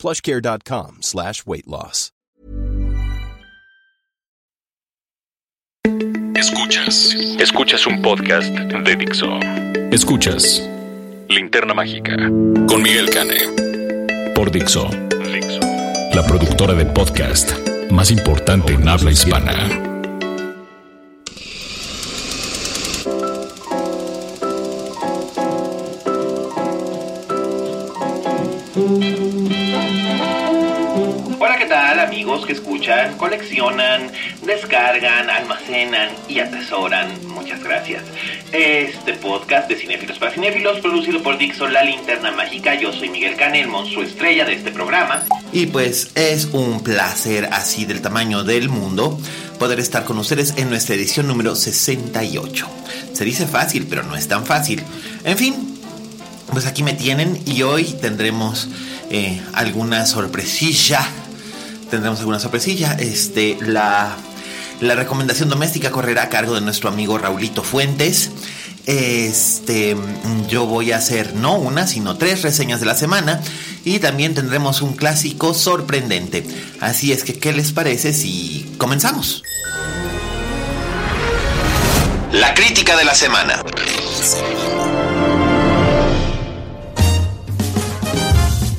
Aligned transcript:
plushcare.com 0.00 0.98
slash 1.02 1.44
weight 1.46 1.66
loss. 1.66 2.10
Escuchas. 6.34 7.14
Escuchas 7.38 7.86
un 7.86 8.00
podcast 8.00 8.48
de 8.48 8.96
Dixo. 8.96 9.38
Escuchas 9.92 10.66
Linterna 11.28 11.74
Mágica 11.74 12.16
con 12.66 12.82
Miguel 12.82 13.10
Cane. 13.10 14.32
Por 14.34 14.50
Dixo. 14.50 14.88
Dixo. 15.32 15.60
La 16.14 16.24
productora 16.26 16.74
de 16.74 16.86
podcast 16.86 17.52
más 17.90 18.10
importante 18.10 18.72
en 18.72 18.88
habla 18.88 19.10
hispana. 19.10 19.89
Que 32.38 32.52
escuchan, 32.52 33.16
coleccionan, 33.16 34.12
descargan, 34.42 35.28
almacenan 35.28 36.10
y 36.28 36.38
atesoran? 36.38 37.10
Muchas 37.26 37.62
gracias. 37.62 38.04
Este 38.52 39.14
podcast 39.14 39.68
de 39.68 39.74
Cinéfilos 39.74 40.18
para 40.18 40.30
Cinéfilos, 40.30 40.78
producido 40.78 41.20
por 41.22 41.38
Dixon 41.38 41.72
La 41.72 41.82
Linterna 41.82 42.30
Mágica. 42.30 42.74
Yo 42.76 42.92
soy 42.92 43.08
Miguel 43.08 43.34
Cane, 43.34 43.62
el 43.62 43.68
monstruo 43.68 44.04
estrella 44.04 44.44
de 44.44 44.54
este 44.54 44.70
programa. 44.70 45.24
Y 45.52 45.66
pues 45.66 46.12
es 46.14 46.46
un 46.52 46.84
placer 46.84 47.48
así 47.52 47.84
del 47.84 48.00
tamaño 48.00 48.44
del 48.44 48.68
mundo 48.68 49.18
poder 49.58 49.80
estar 49.80 50.04
con 50.04 50.16
ustedes 50.18 50.54
en 50.56 50.70
nuestra 50.70 50.94
edición 50.94 51.26
número 51.26 51.56
68. 51.56 52.66
Se 53.12 53.24
dice 53.24 53.46
fácil, 53.46 53.88
pero 53.90 54.04
no 54.04 54.14
es 54.14 54.28
tan 54.28 54.46
fácil. 54.46 54.84
En 55.24 55.36
fin, 55.36 55.80
pues 56.52 56.66
aquí 56.66 56.84
me 56.84 56.94
tienen 56.94 57.42
y 57.44 57.62
hoy 57.62 57.84
tendremos 58.00 58.68
eh, 59.10 59.42
alguna 59.52 60.06
sorpresilla. 60.06 61.04
Tendremos 61.90 62.20
alguna 62.20 62.38
sorpresilla. 62.38 62.92
Este, 62.92 63.58
la, 63.60 64.16
la 64.80 64.94
recomendación 64.94 65.48
doméstica 65.48 65.90
correrá 65.90 66.24
a 66.24 66.28
cargo 66.28 66.54
de 66.54 66.60
nuestro 66.60 66.88
amigo 66.88 67.18
Raulito 67.18 67.62
Fuentes. 67.62 68.30
Este, 68.86 69.96
yo 70.48 70.66
voy 70.66 70.92
a 70.92 70.96
hacer 70.96 71.34
no 71.34 71.54
una, 71.54 71.86
sino 71.86 72.16
tres 72.16 72.42
reseñas 72.42 72.80
de 72.80 72.86
la 72.86 72.96
semana 72.96 73.40
y 73.84 73.98
también 73.98 74.34
tendremos 74.34 74.82
un 74.82 74.94
clásico 74.94 75.52
sorprendente. 75.52 76.44
Así 76.80 77.12
es 77.12 77.24
que, 77.24 77.34
¿qué 77.38 77.52
les 77.52 77.72
parece 77.72 78.12
si 78.12 78.72
comenzamos? 78.78 79.42
La 82.32 82.54
crítica 82.54 82.96
de 82.96 83.04
la 83.04 83.14
semana. 83.14 83.62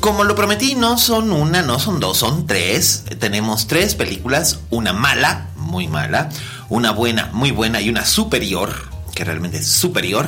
Como 0.02 0.24
lo 0.24 0.34
prometí, 0.34 0.74
no 0.74 0.98
son 0.98 1.30
una, 1.30 1.62
no 1.62 1.78
son 1.78 2.00
dos, 2.00 2.18
son 2.18 2.44
tres. 2.44 3.04
Tenemos 3.20 3.68
tres 3.68 3.94
películas, 3.94 4.58
una 4.68 4.92
mala, 4.92 5.50
muy 5.54 5.86
mala, 5.86 6.28
una 6.68 6.90
buena, 6.90 7.30
muy 7.32 7.52
buena 7.52 7.80
y 7.80 7.88
una 7.88 8.04
superior, 8.04 8.90
que 9.14 9.24
realmente 9.24 9.58
es 9.58 9.68
superior, 9.68 10.26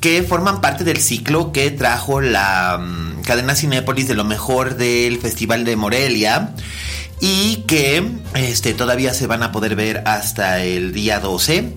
que 0.00 0.22
forman 0.22 0.60
parte 0.60 0.84
del 0.84 0.98
ciclo 0.98 1.50
que 1.50 1.72
trajo 1.72 2.20
la 2.20 2.78
um, 2.78 3.20
cadena 3.22 3.56
Cinépolis 3.56 4.06
de 4.06 4.14
lo 4.14 4.22
mejor 4.22 4.76
del 4.76 5.18
Festival 5.18 5.64
de 5.64 5.74
Morelia 5.74 6.54
y 7.20 7.64
que 7.66 8.02
este, 8.34 8.72
todavía 8.72 9.12
se 9.12 9.26
van 9.26 9.42
a 9.42 9.52
poder 9.52 9.76
ver 9.76 10.02
hasta 10.06 10.64
el 10.64 10.92
día 10.92 11.20
12. 11.20 11.74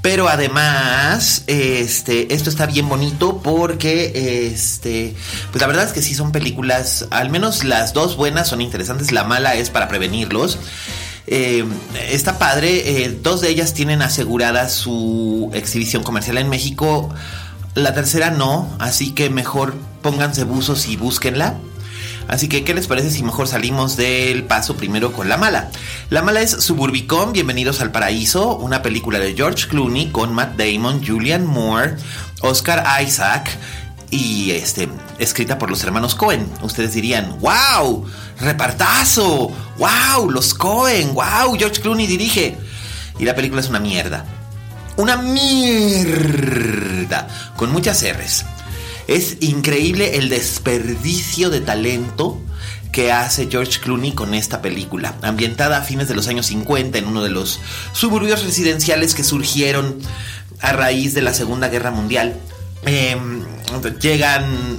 Pero 0.00 0.28
además, 0.28 1.44
este, 1.46 2.34
esto 2.34 2.48
está 2.48 2.66
bien 2.66 2.88
bonito 2.88 3.42
porque, 3.42 4.46
este, 4.46 5.14
pues 5.50 5.60
la 5.60 5.66
verdad 5.66 5.84
es 5.84 5.92
que 5.92 6.02
sí 6.02 6.14
son 6.14 6.32
películas, 6.32 7.06
al 7.10 7.30
menos 7.30 7.64
las 7.64 7.92
dos 7.92 8.16
buenas 8.16 8.48
son 8.48 8.60
interesantes, 8.60 9.12
la 9.12 9.24
mala 9.24 9.54
es 9.54 9.70
para 9.70 9.88
prevenirlos. 9.88 10.58
Eh, 11.26 11.66
está 12.10 12.38
padre, 12.38 13.02
eh, 13.04 13.18
dos 13.22 13.42
de 13.42 13.50
ellas 13.50 13.74
tienen 13.74 14.00
asegurada 14.00 14.70
su 14.70 15.50
exhibición 15.52 16.02
comercial 16.02 16.38
en 16.38 16.48
México, 16.48 17.14
la 17.74 17.92
tercera 17.92 18.30
no, 18.30 18.74
así 18.78 19.10
que 19.10 19.28
mejor 19.28 19.74
pónganse 20.02 20.44
buzos 20.44 20.88
y 20.88 20.96
búsquenla. 20.96 21.58
Así 22.28 22.48
que, 22.48 22.62
¿qué 22.62 22.74
les 22.74 22.86
parece 22.86 23.10
si 23.10 23.22
mejor 23.22 23.48
salimos 23.48 23.96
del 23.96 24.44
paso 24.44 24.76
primero 24.76 25.14
con 25.14 25.30
la 25.30 25.38
mala? 25.38 25.70
La 26.10 26.20
mala 26.20 26.42
es 26.42 26.50
Suburbicon, 26.50 27.32
Bienvenidos 27.32 27.80
al 27.80 27.90
Paraíso, 27.90 28.54
una 28.58 28.82
película 28.82 29.18
de 29.18 29.34
George 29.34 29.66
Clooney 29.66 30.10
con 30.10 30.34
Matt 30.34 30.56
Damon, 30.58 31.02
Julian 31.04 31.46
Moore, 31.46 31.96
Oscar 32.42 32.84
Isaac 33.02 33.48
y 34.10 34.50
este, 34.50 34.90
escrita 35.18 35.56
por 35.56 35.70
los 35.70 35.82
hermanos 35.82 36.14
Cohen. 36.14 36.46
Ustedes 36.60 36.92
dirían, 36.92 37.38
wow, 37.40 38.04
repartazo, 38.40 39.50
wow, 39.78 40.30
los 40.30 40.52
Cohen, 40.52 41.14
wow, 41.14 41.56
George 41.58 41.80
Clooney 41.80 42.06
dirige. 42.06 42.58
Y 43.18 43.24
la 43.24 43.34
película 43.34 43.62
es 43.62 43.70
una 43.70 43.80
mierda. 43.80 44.26
Una 44.96 45.16
mierda, 45.16 45.66
con 47.56 47.72
muchas 47.72 48.02
R's. 48.02 48.44
Es 49.08 49.38
increíble 49.40 50.18
el 50.18 50.28
desperdicio 50.28 51.48
de 51.48 51.62
talento 51.62 52.38
que 52.92 53.10
hace 53.10 53.48
George 53.50 53.80
Clooney 53.80 54.12
con 54.12 54.34
esta 54.34 54.62
película, 54.62 55.16
ambientada 55.22 55.78
a 55.78 55.82
fines 55.82 56.08
de 56.08 56.14
los 56.14 56.28
años 56.28 56.46
50 56.46 56.98
en 56.98 57.06
uno 57.06 57.22
de 57.22 57.30
los 57.30 57.58
suburbios 57.92 58.44
residenciales 58.44 59.14
que 59.14 59.24
surgieron 59.24 59.98
a 60.60 60.72
raíz 60.72 61.14
de 61.14 61.22
la 61.22 61.32
Segunda 61.32 61.68
Guerra 61.68 61.90
Mundial. 61.90 62.36
Eh, 62.84 63.16
llegan 64.00 64.78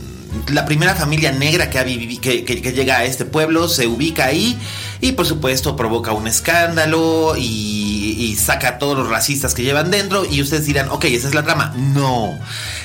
la 0.52 0.66
primera 0.66 0.96
familia 0.96 1.32
negra 1.32 1.70
que, 1.70 2.72
llega 2.76 2.98
a 2.98 3.06
este 3.06 3.26
pueblo 3.26 3.68
se 3.68 3.88
ubica 3.88 4.26
ahí 4.26 4.58
y 5.02 5.14
por 5.14 5.26
supuesto 5.26 5.76
provoca 5.76 6.12
un 6.12 6.28
escándalo 6.28 7.36
y, 7.38 8.16
y, 8.18 8.36
saca 8.36 8.68
a 8.70 8.78
todos 8.80 8.98
los 8.98 9.10
racistas 9.10 9.54
que 9.54 9.64
llevan 9.64 9.92
dentro 9.92 10.26
y 10.26 10.42
ustedes 10.42 10.66
dirán, 10.66 10.90
ok, 10.90 11.06
esa 11.06 11.28
es 11.30 11.36
la 11.36 11.44
trama. 11.44 11.74
No, 11.76 12.38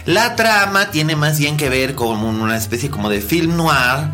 la 0.07 0.37
trama 0.37 0.91
tiene 0.91 1.17
más 1.17 1.39
bien 1.39 1.57
que 1.57 1.69
ver 1.69 1.95
con 1.95 2.23
una 2.23 2.57
especie 2.57 2.91
como 2.91 3.11
de 3.11 3.21
film 3.21 3.57
noir 3.57 4.11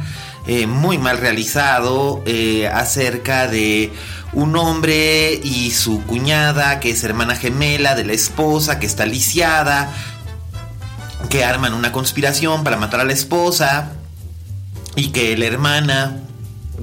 eh, 0.46 0.66
muy 0.66 0.96
mal 0.96 1.18
realizado 1.18 2.22
eh, 2.24 2.66
acerca 2.66 3.46
de 3.46 3.92
un 4.32 4.56
hombre 4.56 5.34
y 5.34 5.70
su 5.72 6.02
cuñada 6.04 6.80
que 6.80 6.90
es 6.90 7.04
hermana 7.04 7.36
gemela 7.36 7.94
de 7.94 8.04
la 8.04 8.12
esposa 8.12 8.78
que 8.78 8.86
está 8.86 9.04
lisiada 9.04 9.92
que 11.28 11.44
arman 11.44 11.74
una 11.74 11.92
conspiración 11.92 12.64
para 12.64 12.76
matar 12.76 13.00
a 13.00 13.04
la 13.04 13.12
esposa 13.12 13.92
y 14.96 15.08
que 15.08 15.36
la 15.36 15.46
hermana 15.46 16.20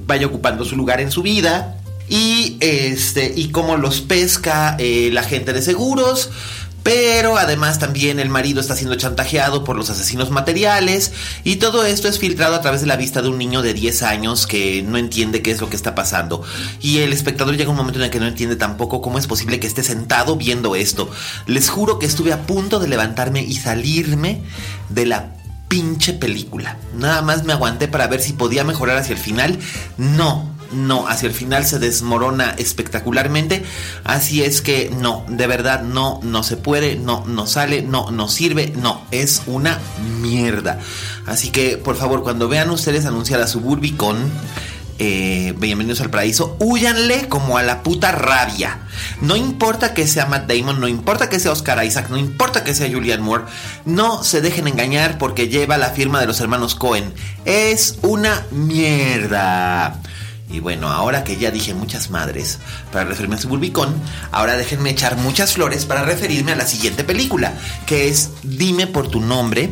vaya 0.06 0.26
ocupando 0.26 0.64
su 0.64 0.76
lugar 0.76 1.00
en 1.00 1.10
su 1.10 1.22
vida 1.22 1.76
y 2.08 2.56
este 2.60 3.32
y 3.36 3.50
cómo 3.50 3.76
los 3.76 4.00
pesca 4.00 4.76
eh, 4.78 5.10
la 5.12 5.22
gente 5.22 5.52
de 5.52 5.62
seguros 5.62 6.30
pero 6.88 7.36
además 7.36 7.78
también 7.78 8.18
el 8.18 8.30
marido 8.30 8.62
está 8.62 8.74
siendo 8.74 8.96
chantajeado 8.96 9.62
por 9.62 9.76
los 9.76 9.90
asesinos 9.90 10.30
materiales 10.30 11.12
y 11.44 11.56
todo 11.56 11.84
esto 11.84 12.08
es 12.08 12.18
filtrado 12.18 12.54
a 12.54 12.62
través 12.62 12.80
de 12.80 12.86
la 12.86 12.96
vista 12.96 13.20
de 13.20 13.28
un 13.28 13.36
niño 13.36 13.60
de 13.60 13.74
10 13.74 14.02
años 14.04 14.46
que 14.46 14.82
no 14.82 14.96
entiende 14.96 15.42
qué 15.42 15.50
es 15.50 15.60
lo 15.60 15.68
que 15.68 15.76
está 15.76 15.94
pasando. 15.94 16.42
Y 16.80 17.00
el 17.00 17.12
espectador 17.12 17.58
llega 17.58 17.68
un 17.70 17.76
momento 17.76 17.98
en 17.98 18.06
el 18.06 18.10
que 18.10 18.20
no 18.20 18.26
entiende 18.26 18.56
tampoco 18.56 19.02
cómo 19.02 19.18
es 19.18 19.26
posible 19.26 19.60
que 19.60 19.66
esté 19.66 19.82
sentado 19.82 20.36
viendo 20.36 20.76
esto. 20.76 21.10
Les 21.46 21.68
juro 21.68 21.98
que 21.98 22.06
estuve 22.06 22.32
a 22.32 22.46
punto 22.46 22.78
de 22.78 22.88
levantarme 22.88 23.42
y 23.42 23.56
salirme 23.56 24.40
de 24.88 25.04
la 25.04 25.37
pinche 25.68 26.12
película. 26.14 26.78
Nada 26.94 27.22
más 27.22 27.44
me 27.44 27.52
aguanté 27.52 27.88
para 27.88 28.06
ver 28.06 28.20
si 28.20 28.32
podía 28.32 28.64
mejorar 28.64 28.96
hacia 28.96 29.12
el 29.12 29.18
final. 29.18 29.58
No, 29.96 30.50
no, 30.72 31.08
hacia 31.08 31.28
el 31.28 31.34
final 31.34 31.64
se 31.64 31.78
desmorona 31.78 32.54
espectacularmente. 32.58 33.64
Así 34.04 34.42
es 34.42 34.60
que 34.60 34.90
no, 34.90 35.24
de 35.28 35.46
verdad 35.46 35.82
no, 35.82 36.20
no 36.22 36.42
se 36.42 36.56
puede, 36.56 36.96
no, 36.96 37.24
no 37.26 37.46
sale, 37.46 37.82
no, 37.82 38.10
no 38.10 38.28
sirve, 38.28 38.72
no, 38.76 39.02
es 39.10 39.42
una 39.46 39.78
mierda. 40.20 40.78
Así 41.26 41.50
que 41.50 41.76
por 41.76 41.96
favor, 41.96 42.22
cuando 42.22 42.48
vean 42.48 42.70
ustedes 42.70 43.06
anunciada 43.06 43.46
Suburbicon, 43.46 44.30
eh, 44.98 45.54
Bienvenidos 45.58 46.00
al 46.00 46.10
Paraíso, 46.10 46.56
huyanle 46.58 47.28
como 47.28 47.58
a 47.58 47.62
la 47.62 47.82
puta 47.82 48.12
rabia. 48.12 48.80
No 49.20 49.36
importa 49.36 49.94
que 49.94 50.06
sea 50.06 50.26
Matt 50.26 50.50
Damon, 50.50 50.80
no 50.80 50.88
importa 50.88 51.28
que 51.28 51.38
sea 51.38 51.52
Oscar 51.52 51.84
Isaac, 51.84 52.08
no 52.10 52.16
importa 52.16 52.64
que 52.64 52.74
sea 52.74 52.90
Julian 52.90 53.22
Moore, 53.22 53.44
no 53.84 54.24
se 54.24 54.40
dejen 54.40 54.68
engañar 54.68 55.18
porque 55.18 55.48
lleva 55.48 55.78
la 55.78 55.90
firma 55.90 56.20
de 56.20 56.26
los 56.26 56.40
hermanos 56.40 56.74
Cohen. 56.74 57.12
Es 57.44 57.98
una 58.02 58.44
mierda. 58.50 60.00
Y 60.50 60.60
bueno, 60.60 60.88
ahora 60.88 61.24
que 61.24 61.36
ya 61.36 61.50
dije 61.50 61.74
muchas 61.74 62.10
madres 62.10 62.58
para 62.90 63.04
referirme 63.04 63.36
a 63.36 63.38
Suburbicón, 63.38 63.94
ahora 64.32 64.56
déjenme 64.56 64.90
echar 64.90 65.16
muchas 65.16 65.52
flores 65.52 65.84
para 65.84 66.04
referirme 66.04 66.52
a 66.52 66.56
la 66.56 66.66
siguiente 66.66 67.04
película, 67.04 67.52
que 67.86 68.08
es 68.08 68.30
Dime 68.42 68.86
por 68.86 69.08
tu 69.08 69.20
nombre 69.20 69.70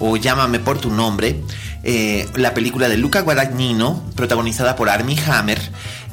o 0.00 0.16
Llámame 0.16 0.58
por 0.58 0.78
tu 0.78 0.90
nombre, 0.90 1.40
eh, 1.82 2.28
la 2.34 2.54
película 2.54 2.88
de 2.88 2.96
Luca 2.96 3.20
Guadagnino, 3.20 4.02
protagonizada 4.16 4.76
por 4.76 4.88
Armie 4.88 5.18
Hammer, 5.26 5.60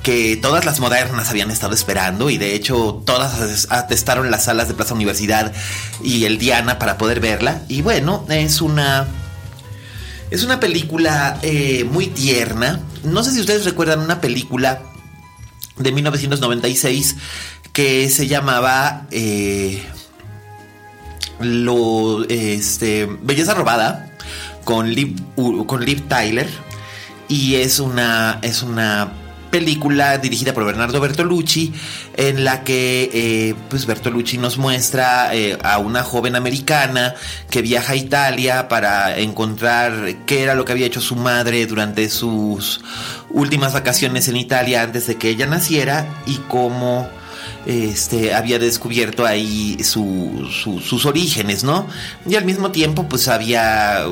que 0.03 0.35
todas 0.35 0.65
las 0.65 0.79
modernas 0.79 1.29
habían 1.29 1.51
estado 1.51 1.73
esperando 1.73 2.29
y 2.29 2.37
de 2.37 2.55
hecho 2.55 3.01
todas 3.05 3.67
atestaron 3.69 4.31
las 4.31 4.45
salas 4.45 4.67
de 4.67 4.73
Plaza 4.73 4.93
Universidad 4.93 5.53
y 6.03 6.25
el 6.25 6.37
Diana 6.37 6.79
para 6.79 6.97
poder 6.97 7.19
verla. 7.19 7.61
Y 7.67 7.81
bueno, 7.81 8.25
es 8.29 8.61
una 8.61 9.07
es 10.31 10.43
una 10.43 10.59
película 10.59 11.37
eh, 11.41 11.83
muy 11.83 12.07
tierna. 12.07 12.79
No 13.03 13.23
sé 13.23 13.31
si 13.31 13.41
ustedes 13.41 13.65
recuerdan 13.65 13.99
una 13.99 14.21
película 14.21 14.81
de 15.77 15.91
1996 15.91 17.17
que 17.73 18.09
se 18.09 18.27
llamaba 18.27 19.07
eh, 19.11 19.83
lo, 21.43 22.23
este, 22.27 23.07
Belleza 23.21 23.53
Robada 23.53 24.11
con 24.63 24.89
Liv, 24.93 25.15
con 25.65 25.85
Tyler. 26.07 26.49
Y 27.27 27.55
es 27.55 27.79
una, 27.79 28.39
es 28.41 28.61
una 28.61 29.11
película 29.51 30.17
dirigida 30.17 30.53
por 30.53 30.65
Bernardo 30.65 30.99
Bertolucci, 30.99 31.73
en 32.15 32.43
la 32.43 32.63
que 32.63 33.09
eh, 33.13 33.55
pues 33.69 33.85
Bertolucci 33.85 34.37
nos 34.37 34.57
muestra 34.57 35.35
eh, 35.35 35.57
a 35.61 35.77
una 35.77 36.03
joven 36.03 36.35
americana 36.35 37.13
que 37.49 37.61
viaja 37.61 37.93
a 37.93 37.95
Italia 37.97 38.67
para 38.67 39.19
encontrar 39.19 40.15
qué 40.25 40.41
era 40.41 40.55
lo 40.55 40.65
que 40.65 40.71
había 40.71 40.87
hecho 40.87 41.01
su 41.01 41.15
madre 41.15 41.67
durante 41.67 42.09
sus 42.09 42.81
últimas 43.29 43.73
vacaciones 43.73 44.27
en 44.29 44.37
Italia 44.37 44.81
antes 44.81 45.05
de 45.05 45.17
que 45.17 45.29
ella 45.29 45.45
naciera 45.45 46.07
y 46.25 46.37
cómo 46.47 47.07
este, 47.65 48.33
había 48.33 48.59
descubierto 48.59 49.25
ahí 49.25 49.77
sus 49.83 51.05
orígenes, 51.05 51.63
¿no? 51.63 51.87
Y 52.25 52.35
al 52.35 52.45
mismo 52.45 52.71
tiempo, 52.71 53.07
pues 53.07 53.27
había 53.27 54.05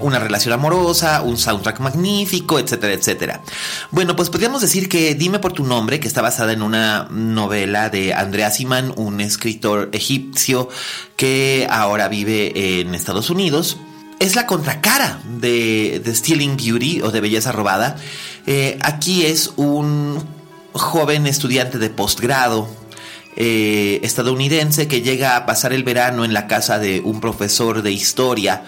una 0.00 0.18
relación 0.18 0.52
amorosa, 0.52 1.22
un 1.22 1.38
soundtrack 1.38 1.80
magnífico, 1.80 2.58
etcétera, 2.58 2.92
etcétera. 2.92 3.42
Bueno, 3.90 4.16
pues 4.16 4.30
podríamos 4.30 4.60
decir 4.60 4.88
que 4.88 5.14
Dime 5.14 5.38
por 5.38 5.52
tu 5.52 5.64
nombre, 5.64 6.00
que 6.00 6.08
está 6.08 6.20
basada 6.20 6.52
en 6.52 6.62
una 6.62 7.08
novela 7.10 7.88
de 7.88 8.12
Andrea 8.12 8.50
Siman, 8.50 8.92
un 8.96 9.20
escritor 9.20 9.88
egipcio 9.92 10.68
que 11.16 11.66
ahora 11.70 12.08
vive 12.08 12.80
en 12.80 12.94
Estados 12.94 13.30
Unidos, 13.30 13.78
es 14.18 14.34
la 14.34 14.46
contracara 14.46 15.20
de, 15.24 16.00
de 16.04 16.14
Stealing 16.14 16.56
Beauty 16.56 17.02
o 17.02 17.10
de 17.10 17.20
Belleza 17.20 17.52
Robada. 17.52 17.96
Eh, 18.46 18.78
aquí 18.82 19.24
es 19.24 19.52
un 19.56 20.22
joven 20.72 21.26
estudiante 21.26 21.78
de 21.78 21.90
posgrado 21.90 22.68
eh, 23.36 24.00
estadounidense 24.02 24.88
que 24.88 25.02
llega 25.02 25.36
a 25.36 25.46
pasar 25.46 25.72
el 25.72 25.84
verano 25.84 26.24
en 26.24 26.32
la 26.32 26.46
casa 26.46 26.78
de 26.78 27.00
un 27.00 27.20
profesor 27.20 27.82
de 27.82 27.92
historia 27.92 28.64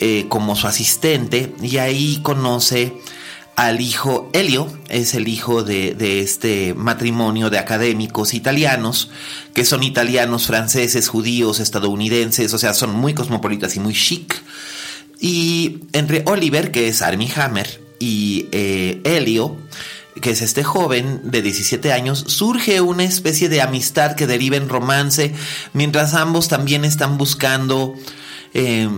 eh, 0.00 0.26
como 0.28 0.56
su 0.56 0.66
asistente 0.66 1.54
y 1.62 1.78
ahí 1.78 2.20
conoce 2.22 2.92
al 3.54 3.80
hijo 3.80 4.30
Helio, 4.32 4.66
es 4.88 5.14
el 5.14 5.28
hijo 5.28 5.62
de, 5.62 5.94
de, 5.94 6.20
este 6.20 6.74
matrimonio 6.74 7.50
de 7.50 7.58
académicos 7.58 8.34
italianos, 8.34 9.10
que 9.54 9.64
son 9.64 9.82
italianos, 9.82 10.46
franceses, 10.46 11.08
judíos, 11.08 11.60
estadounidenses, 11.60 12.52
o 12.54 12.58
sea, 12.58 12.74
son 12.74 12.94
muy 12.94 13.14
cosmopolitas 13.14 13.76
y 13.76 13.80
muy 13.80 13.94
chic. 13.94 14.42
Y 15.20 15.80
entre 15.92 16.22
Oliver, 16.26 16.72
que 16.72 16.88
es 16.88 17.02
Armie 17.02 17.30
Hammer, 17.36 17.82
y 18.02 18.48
eh, 18.50 19.00
Helio, 19.04 19.56
que 20.20 20.30
es 20.30 20.42
este 20.42 20.62
joven 20.62 21.20
de 21.24 21.42
17 21.42 21.92
años, 21.92 22.24
surge 22.26 22.80
una 22.80 23.04
especie 23.04 23.48
de 23.48 23.62
amistad 23.62 24.14
que 24.14 24.26
deriva 24.26 24.56
en 24.56 24.68
romance, 24.68 25.34
mientras 25.72 26.14
ambos 26.14 26.48
también 26.48 26.84
están 26.84 27.16
buscando, 27.16 27.94
eh, 28.52 28.88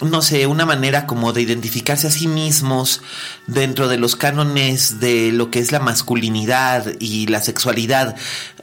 no 0.00 0.22
sé, 0.22 0.46
una 0.46 0.64
manera 0.64 1.06
como 1.06 1.32
de 1.32 1.42
identificarse 1.42 2.06
a 2.06 2.10
sí 2.10 2.28
mismos 2.28 3.02
dentro 3.46 3.88
de 3.88 3.98
los 3.98 4.16
cánones 4.16 5.00
de 5.00 5.32
lo 5.32 5.50
que 5.50 5.58
es 5.58 5.70
la 5.70 5.80
masculinidad 5.80 6.86
y 6.98 7.26
la 7.26 7.42
sexualidad, 7.42 8.16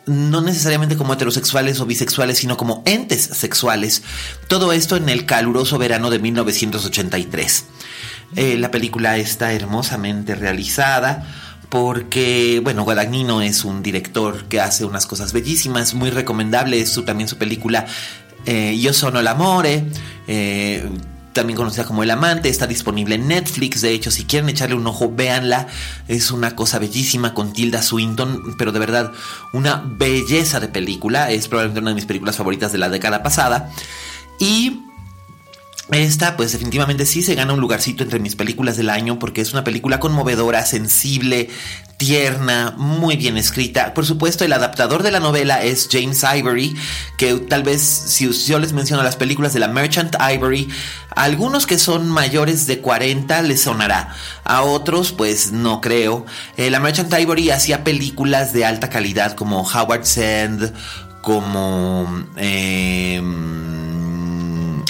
no 0.08 0.42
necesariamente 0.42 0.98
como 0.98 1.14
heterosexuales 1.14 1.80
o 1.80 1.86
bisexuales, 1.86 2.40
sino 2.40 2.58
como 2.58 2.84
entes 2.86 3.22
sexuales. 3.22 4.02
Todo 4.48 4.72
esto 4.72 4.96
en 4.96 5.10
el 5.10 5.26
caluroso 5.26 5.78
verano 5.78 6.10
de 6.10 6.20
1983. 6.20 7.66
Eh, 8.36 8.58
la 8.58 8.72
película 8.72 9.18
está 9.18 9.54
hermosamente 9.54 10.36
realizada 10.36 11.45
porque, 11.76 12.62
bueno, 12.64 12.86
Guadagnino 12.86 13.42
es 13.42 13.66
un 13.66 13.84
director 13.84 14.46
que 14.46 14.62
hace 14.62 14.86
unas 14.86 15.06
cosas 15.06 15.34
bellísimas, 15.34 15.94
muy 15.94 16.10
recomendable, 16.10 16.80
es 16.80 16.90
su, 16.90 17.04
también 17.04 17.28
su 17.28 17.38
película 17.38 17.86
eh, 18.46 18.80
Yo 18.80 18.94
sono 18.94 19.22
l'amore, 19.22 19.84
eh, 20.26 20.90
también 21.34 21.58
conocida 21.58 21.84
como 21.84 22.02
El 22.04 22.12
Amante, 22.12 22.48
está 22.48 22.66
disponible 22.66 23.16
en 23.16 23.28
Netflix, 23.28 23.82
de 23.82 23.92
hecho, 23.92 24.10
si 24.10 24.24
quieren 24.24 24.48
echarle 24.48 24.76
un 24.76 24.88
ojo, 24.88 25.12
véanla, 25.14 25.68
es 26.08 26.32
una 26.32 26.56
cosa 26.56 26.80
bellísima 26.80 27.34
con 27.34 27.52
Tilda 27.52 27.82
Swinton, 27.82 28.56
pero 28.58 28.72
de 28.72 28.80
verdad, 28.80 29.12
una 29.52 29.84
belleza 29.86 30.62
de 30.62 30.70
película, 30.70 31.30
es 31.30 31.50
probablemente 31.50 31.82
una 31.82 31.90
de 31.90 31.96
mis 31.96 32.06
películas 32.06 32.38
favoritas 32.38 32.72
de 32.72 32.78
la 32.78 32.88
década 32.88 33.22
pasada, 33.22 33.70
y 34.40 34.80
esta, 35.92 36.36
pues 36.36 36.52
definitivamente 36.52 37.06
sí 37.06 37.22
se 37.22 37.36
gana 37.36 37.54
un 37.54 37.60
lugarcito 37.60 38.04
entre 38.04 38.20
mis 38.20 38.36
películas 38.36 38.76
del 38.76 38.90
año 38.90 39.20
porque 39.20 39.42
es 39.42 39.54
una 39.54 39.64
película 39.64 40.00
conmovedora, 40.00 40.66
sensible, 40.66 41.50
tierna, 41.98 42.74
muy 42.76 43.18
bien 43.18 43.38
escrita. 43.38 43.94
Por 43.94 44.04
supuesto, 44.04 44.44
el 44.44 44.54
adaptador 44.54 45.04
de 45.04 45.12
la 45.12 45.20
novela 45.20 45.64
es 45.64 45.88
James 45.92 46.24
Ivory, 46.24 46.76
que 47.20 47.36
tal 47.36 47.62
vez 47.62 47.82
si 47.84 48.32
yo 48.32 48.58
les 48.58 48.74
menciono 48.74 49.04
las 49.04 49.16
películas 49.16 49.54
de 49.54 49.60
la 49.60 49.68
Merchant 49.68 50.16
Ivory, 50.20 50.68
a 51.16 51.24
algunos 51.24 51.68
que 51.68 51.78
son 51.78 52.10
mayores 52.10 52.66
de 52.66 52.80
40 52.80 53.44
les 53.44 53.62
sonará, 53.62 54.16
a 54.44 54.64
otros 54.64 55.12
pues 55.12 55.52
no 55.52 55.82
creo. 55.82 56.26
Eh, 56.58 56.72
la 56.72 56.80
Merchant 56.80 57.14
Ivory 57.14 57.52
hacía 57.52 57.84
películas 57.84 58.54
de 58.54 58.66
alta 58.66 58.90
calidad 58.90 59.36
como 59.36 59.62
Howard 59.62 60.06
Sand, 60.06 60.74
como... 61.22 62.26
Eh, 62.38 63.22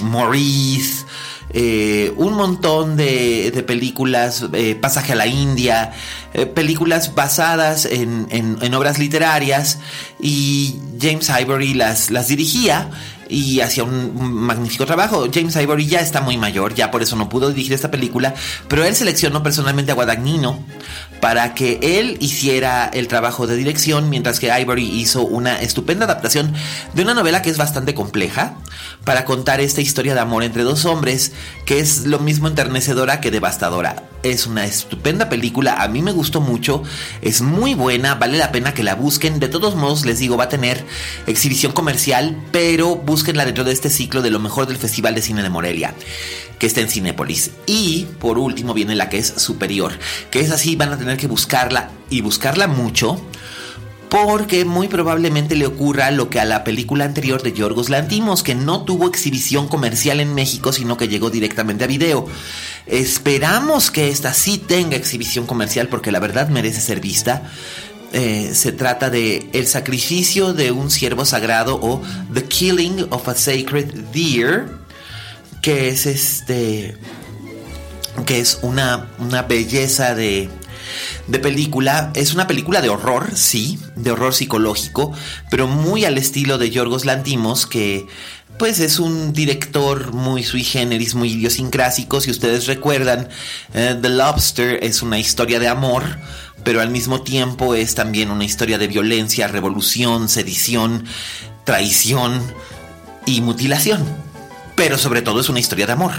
Maurice, 0.04 1.06
eh, 1.52 2.12
un 2.18 2.34
montón 2.34 2.98
de, 2.98 3.64
películas, 3.66 4.46
eh, 4.54 4.76
Pasaje 4.76 5.14
a 5.14 5.16
la 5.16 5.28
India, 5.28 5.94
eh, 6.34 6.46
películas 6.46 7.16
basadas 7.16 7.86
en, 7.86 8.28
en, 8.30 8.74
obras 8.74 9.00
literarias 9.00 9.80
y 10.20 10.80
James 11.00 11.30
Ivory 11.30 11.74
las, 11.74 12.10
las 12.10 12.28
dirigía 12.28 12.90
y 13.30 13.62
hacía 13.62 13.84
un 13.84 14.16
magnífico 14.16 14.86
trabajo. 14.86 15.28
James 15.34 15.56
Ivory 15.56 15.86
ya 15.88 16.00
está 16.00 16.22
muy 16.22 16.38
mayor, 16.38 16.74
ya 16.74 16.92
por 16.92 17.02
eso 17.02 17.16
no 17.16 17.30
pudo 17.30 17.50
dirigir 17.50 17.74
esta 17.74 17.92
película, 17.92 18.34
pero 18.68 18.84
él 18.84 18.96
seleccionó 18.96 19.44
personalmente 19.44 19.92
a 19.92 19.96
Guadagnino 19.96 20.60
para 21.22 21.54
que 21.54 21.80
él 21.82 22.18
hiciera 22.20 22.90
el 22.94 23.08
trabajo 23.08 23.48
de 23.48 23.56
dirección, 23.56 24.10
mientras 24.10 24.40
que 24.40 24.48
Ivory 24.60 24.86
hizo 25.00 25.24
una 25.24 25.60
estupenda 25.62 26.06
adaptación 26.06 26.54
de 26.94 27.02
una 27.02 27.14
novela 27.14 27.42
que 27.42 27.50
es 27.50 27.58
bastante 27.58 27.94
compleja 27.94 28.58
para 29.06 29.24
contar 29.24 29.62
esta 29.62 29.82
historia 29.82 30.16
de 30.16 30.20
amor 30.20 30.44
entre 30.44 30.64
dos 30.64 30.84
hombres, 30.86 31.32
que 31.66 31.80
es 31.80 32.06
lo 32.06 32.20
mismo 32.20 32.48
enternecedora 32.48 33.22
que 33.22 33.32
devastadora. 33.32 34.10
Es 34.24 34.48
una 34.48 34.66
estupenda 34.66 35.30
película, 35.30 35.84
a 35.84 35.88
mí 35.88 36.02
me 36.02 36.12
gustó 36.12 36.42
mucho, 36.42 36.82
es 37.22 37.42
muy 37.42 37.76
buena, 37.76 38.16
vale 38.16 38.40
la 38.40 38.52
pena 38.52 38.74
que 38.74 38.84
la 38.84 38.96
busquen. 38.96 39.40
De 39.40 39.48
todos 39.48 39.76
modos, 39.76 40.06
les 40.06 40.18
digo, 40.18 40.36
va 40.36 40.46
a 40.46 40.50
tener 40.50 40.84
exhibición 41.28 41.72
comercial, 41.72 42.36
pero 42.52 42.96
búsquenla 42.96 43.46
dentro 43.46 43.64
de 43.64 43.72
este 43.72 43.92
ciclo 43.92 44.24
de 44.24 44.32
lo 44.32 44.40
mejor 44.40 44.66
del 44.66 44.78
Festival 44.78 45.14
de 45.14 45.22
Cine 45.22 45.44
de 45.44 45.50
Morelia, 45.50 45.94
que 46.58 46.66
está 46.66 46.82
en 46.82 46.90
Cinépolis. 46.90 47.52
Y 47.68 48.08
por 48.20 48.40
último 48.40 48.74
viene 48.74 48.96
la 48.96 49.10
que 49.10 49.20
es 49.20 49.28
superior, 49.38 49.94
que 50.32 50.40
es 50.40 50.50
así, 50.50 50.76
van 50.76 50.92
a 50.92 50.98
tener 50.98 51.18
que 51.18 51.28
buscarla 51.28 51.92
y 52.10 52.22
buscarla 52.22 52.68
mucho 52.68 53.22
porque 54.24 54.64
muy 54.64 54.88
probablemente 54.88 55.56
le 55.56 55.68
ocurra 55.68 56.10
lo 56.10 56.30
que 56.30 56.40
a 56.40 56.46
la 56.46 56.64
película 56.64 57.04
anterior 57.04 57.44
de 57.44 57.52
Yorgos 57.52 57.90
Lantimos, 57.90 58.44
que 58.44 58.56
no 58.56 58.86
tuvo 58.86 59.10
exhibición 59.10 59.68
comercial 59.68 60.22
en 60.22 60.34
México, 60.34 60.72
sino 60.72 60.96
que 60.96 61.10
llegó 61.10 61.30
directamente 61.30 61.84
a 61.84 61.88
video. 61.88 62.26
Esperamos 62.86 63.92
que 63.92 64.08
esta 64.08 64.34
sí 64.34 64.58
tenga 64.58 64.96
exhibición 64.96 65.46
comercial 65.46 65.90
porque 65.90 66.14
la 66.14 66.22
verdad 66.22 66.48
merece 66.48 66.80
ser 66.80 67.02
vista. 67.02 67.44
Eh, 68.14 68.52
se 68.54 68.72
trata 68.72 69.10
de 69.10 69.50
El 69.52 69.68
sacrificio 69.68 70.54
de 70.54 70.72
un 70.72 70.92
ciervo 70.92 71.26
sagrado 71.26 71.78
o 71.82 72.02
The 72.34 72.46
Killing 72.46 73.08
of 73.10 73.28
a 73.28 73.36
Sacred 73.36 73.94
Deer, 74.14 74.66
que 75.62 75.90
es 75.90 76.06
este 76.06 76.96
que 78.26 78.40
es 78.40 78.60
una, 78.62 79.10
una 79.20 79.42
belleza 79.42 80.16
de, 80.16 80.50
de 81.28 81.40
película. 81.40 82.12
Es 82.16 82.34
una 82.34 82.48
película 82.48 82.82
de 82.82 82.90
horror, 82.90 83.36
sí, 83.36 83.80
de 83.96 84.12
horror 84.12 84.34
psicológico, 84.34 85.14
pero 85.50 85.68
muy 85.68 86.06
al 86.06 86.18
estilo 86.18 86.58
de 86.58 86.70
Yorgos 86.70 87.06
Lantimos, 87.06 87.66
que 87.66 88.08
pues 88.58 88.80
es 88.80 89.00
un 89.00 89.34
director 89.34 90.14
muy 90.14 90.44
sui 90.44 90.64
generis, 90.64 91.14
muy 91.14 91.34
idiosincrásico. 91.34 92.22
Si 92.22 92.32
ustedes 92.32 92.68
recuerdan, 92.68 93.28
eh, 93.74 93.98
The 94.02 94.10
Lobster 94.10 94.80
es 94.82 95.02
una 95.02 95.20
historia 95.20 95.60
de 95.60 95.68
amor 95.68 96.04
pero 96.66 96.82
al 96.82 96.90
mismo 96.90 97.22
tiempo 97.22 97.76
es 97.76 97.94
también 97.94 98.32
una 98.32 98.44
historia 98.44 98.80
de 98.80 98.88
violencia, 98.88 99.48
revolución, 99.48 100.28
sedición, 100.28 101.06
traición 101.64 102.42
y 103.28 103.40
mutilación. 103.42 104.04
Pero 104.76 104.98
sobre 104.98 105.22
todo 105.22 105.40
es 105.40 105.48
una 105.48 105.60
historia 105.60 105.86
de 105.86 105.94
amor. 105.94 106.14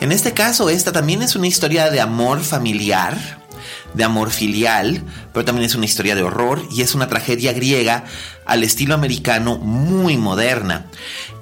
En 0.00 0.10
este 0.10 0.32
caso, 0.32 0.70
esta 0.70 0.90
también 0.90 1.22
es 1.22 1.36
una 1.36 1.48
historia 1.48 1.90
de 1.90 2.00
amor 2.00 2.40
familiar, 2.40 3.37
de 3.94 4.04
amor 4.04 4.30
filial, 4.30 5.02
pero 5.32 5.44
también 5.44 5.66
es 5.66 5.74
una 5.74 5.86
historia 5.86 6.14
de 6.14 6.22
horror 6.22 6.62
y 6.70 6.82
es 6.82 6.94
una 6.94 7.08
tragedia 7.08 7.52
griega 7.52 8.04
al 8.46 8.62
estilo 8.62 8.94
americano 8.94 9.58
muy 9.58 10.16
moderna. 10.16 10.86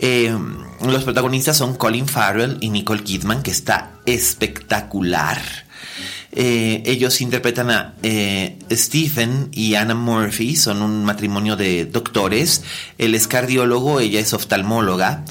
Eh, 0.00 0.36
los 0.84 1.04
protagonistas 1.04 1.56
son 1.56 1.76
Colin 1.76 2.08
Farrell 2.08 2.58
y 2.60 2.70
Nicole 2.70 3.02
Kidman, 3.02 3.42
que 3.42 3.50
está 3.50 3.92
espectacular. 4.06 5.40
Eh, 6.38 6.82
ellos 6.84 7.22
interpretan 7.22 7.70
a 7.70 7.94
eh, 8.02 8.58
Stephen 8.70 9.48
y 9.52 9.74
Anna 9.74 9.94
Murphy, 9.94 10.54
son 10.54 10.82
un 10.82 11.02
matrimonio 11.02 11.56
de 11.56 11.86
doctores. 11.86 12.62
Él 12.98 13.14
es 13.14 13.26
cardiólogo, 13.26 14.00
ella 14.00 14.20
es 14.20 14.34
oftalmóloga. 14.34 15.24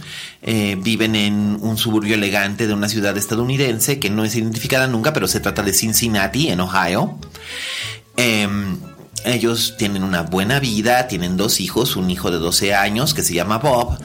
Eh, 0.47 0.77
viven 0.79 1.15
en 1.15 1.57
un 1.59 1.75
suburbio 1.75 2.13
elegante 2.13 2.67
de 2.67 2.73
una 2.75 2.87
ciudad 2.87 3.17
estadounidense 3.17 3.99
que 3.99 4.11
no 4.11 4.23
es 4.23 4.35
identificada 4.35 4.85
nunca, 4.85 5.11
pero 5.11 5.27
se 5.27 5.39
trata 5.39 5.63
de 5.63 5.73
Cincinnati, 5.73 6.49
en 6.49 6.59
Ohio. 6.59 7.17
Em, 8.15 8.77
ellos 9.25 9.73
tienen 9.75 10.03
una 10.03 10.21
buena 10.21 10.59
vida, 10.59 11.07
tienen 11.07 11.35
dos 11.35 11.59
hijos, 11.59 11.95
un 11.95 12.11
hijo 12.11 12.29
de 12.29 12.37
12 12.37 12.75
años 12.75 13.15
que 13.15 13.23
se 13.23 13.33
llama 13.33 13.57
Bob 13.57 13.97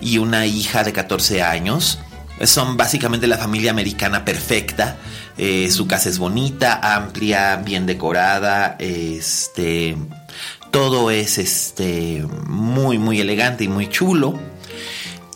y 0.00 0.18
una 0.18 0.46
hija 0.46 0.84
de 0.84 0.92
14 0.92 1.42
años. 1.42 1.98
Son 2.44 2.76
básicamente 2.76 3.26
la 3.26 3.36
familia 3.36 3.72
americana 3.72 4.24
perfecta. 4.24 4.98
Eh, 5.36 5.68
su 5.72 5.88
casa 5.88 6.08
es 6.08 6.18
bonita, 6.18 6.78
amplia, 6.94 7.56
bien 7.56 7.86
decorada. 7.86 8.76
Este. 8.78 9.96
Todo 10.70 11.10
es 11.10 11.38
este. 11.38 12.24
muy, 12.46 12.98
muy 12.98 13.20
elegante 13.20 13.64
y 13.64 13.68
muy 13.68 13.88
chulo. 13.88 14.38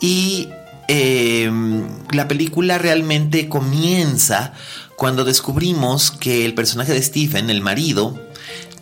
Y 0.03 0.49
em, 0.89 1.87
la 2.11 2.27
película 2.27 2.77
realmente 2.77 3.47
comienza 3.47 4.51
cuando 4.97 5.23
descubrimos 5.23 6.11
que 6.11 6.43
el 6.43 6.53
personaje 6.53 6.91
de 6.91 7.01
Stephen, 7.01 7.49
el 7.49 7.61
marido, 7.61 8.19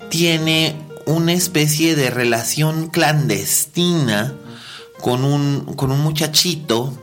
tiene 0.09 0.75
una 1.05 1.33
especie 1.33 1.95
de 1.95 2.09
relación 2.09 2.89
clandestina 2.89 4.33
con 4.99 5.23
un, 5.23 5.75
con 5.75 5.91
un 5.91 6.01
muchachito 6.01 6.97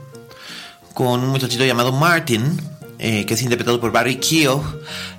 con 0.95 1.21
un 1.21 1.29
muchachito 1.29 1.65
llamado 1.65 1.93
Martin, 1.93 2.61
eh, 2.99 3.25
que 3.25 3.35
es 3.35 3.43
interpretado 3.43 3.81
por 3.81 3.93
Barry 3.93 4.17
Keogh, 4.17 4.65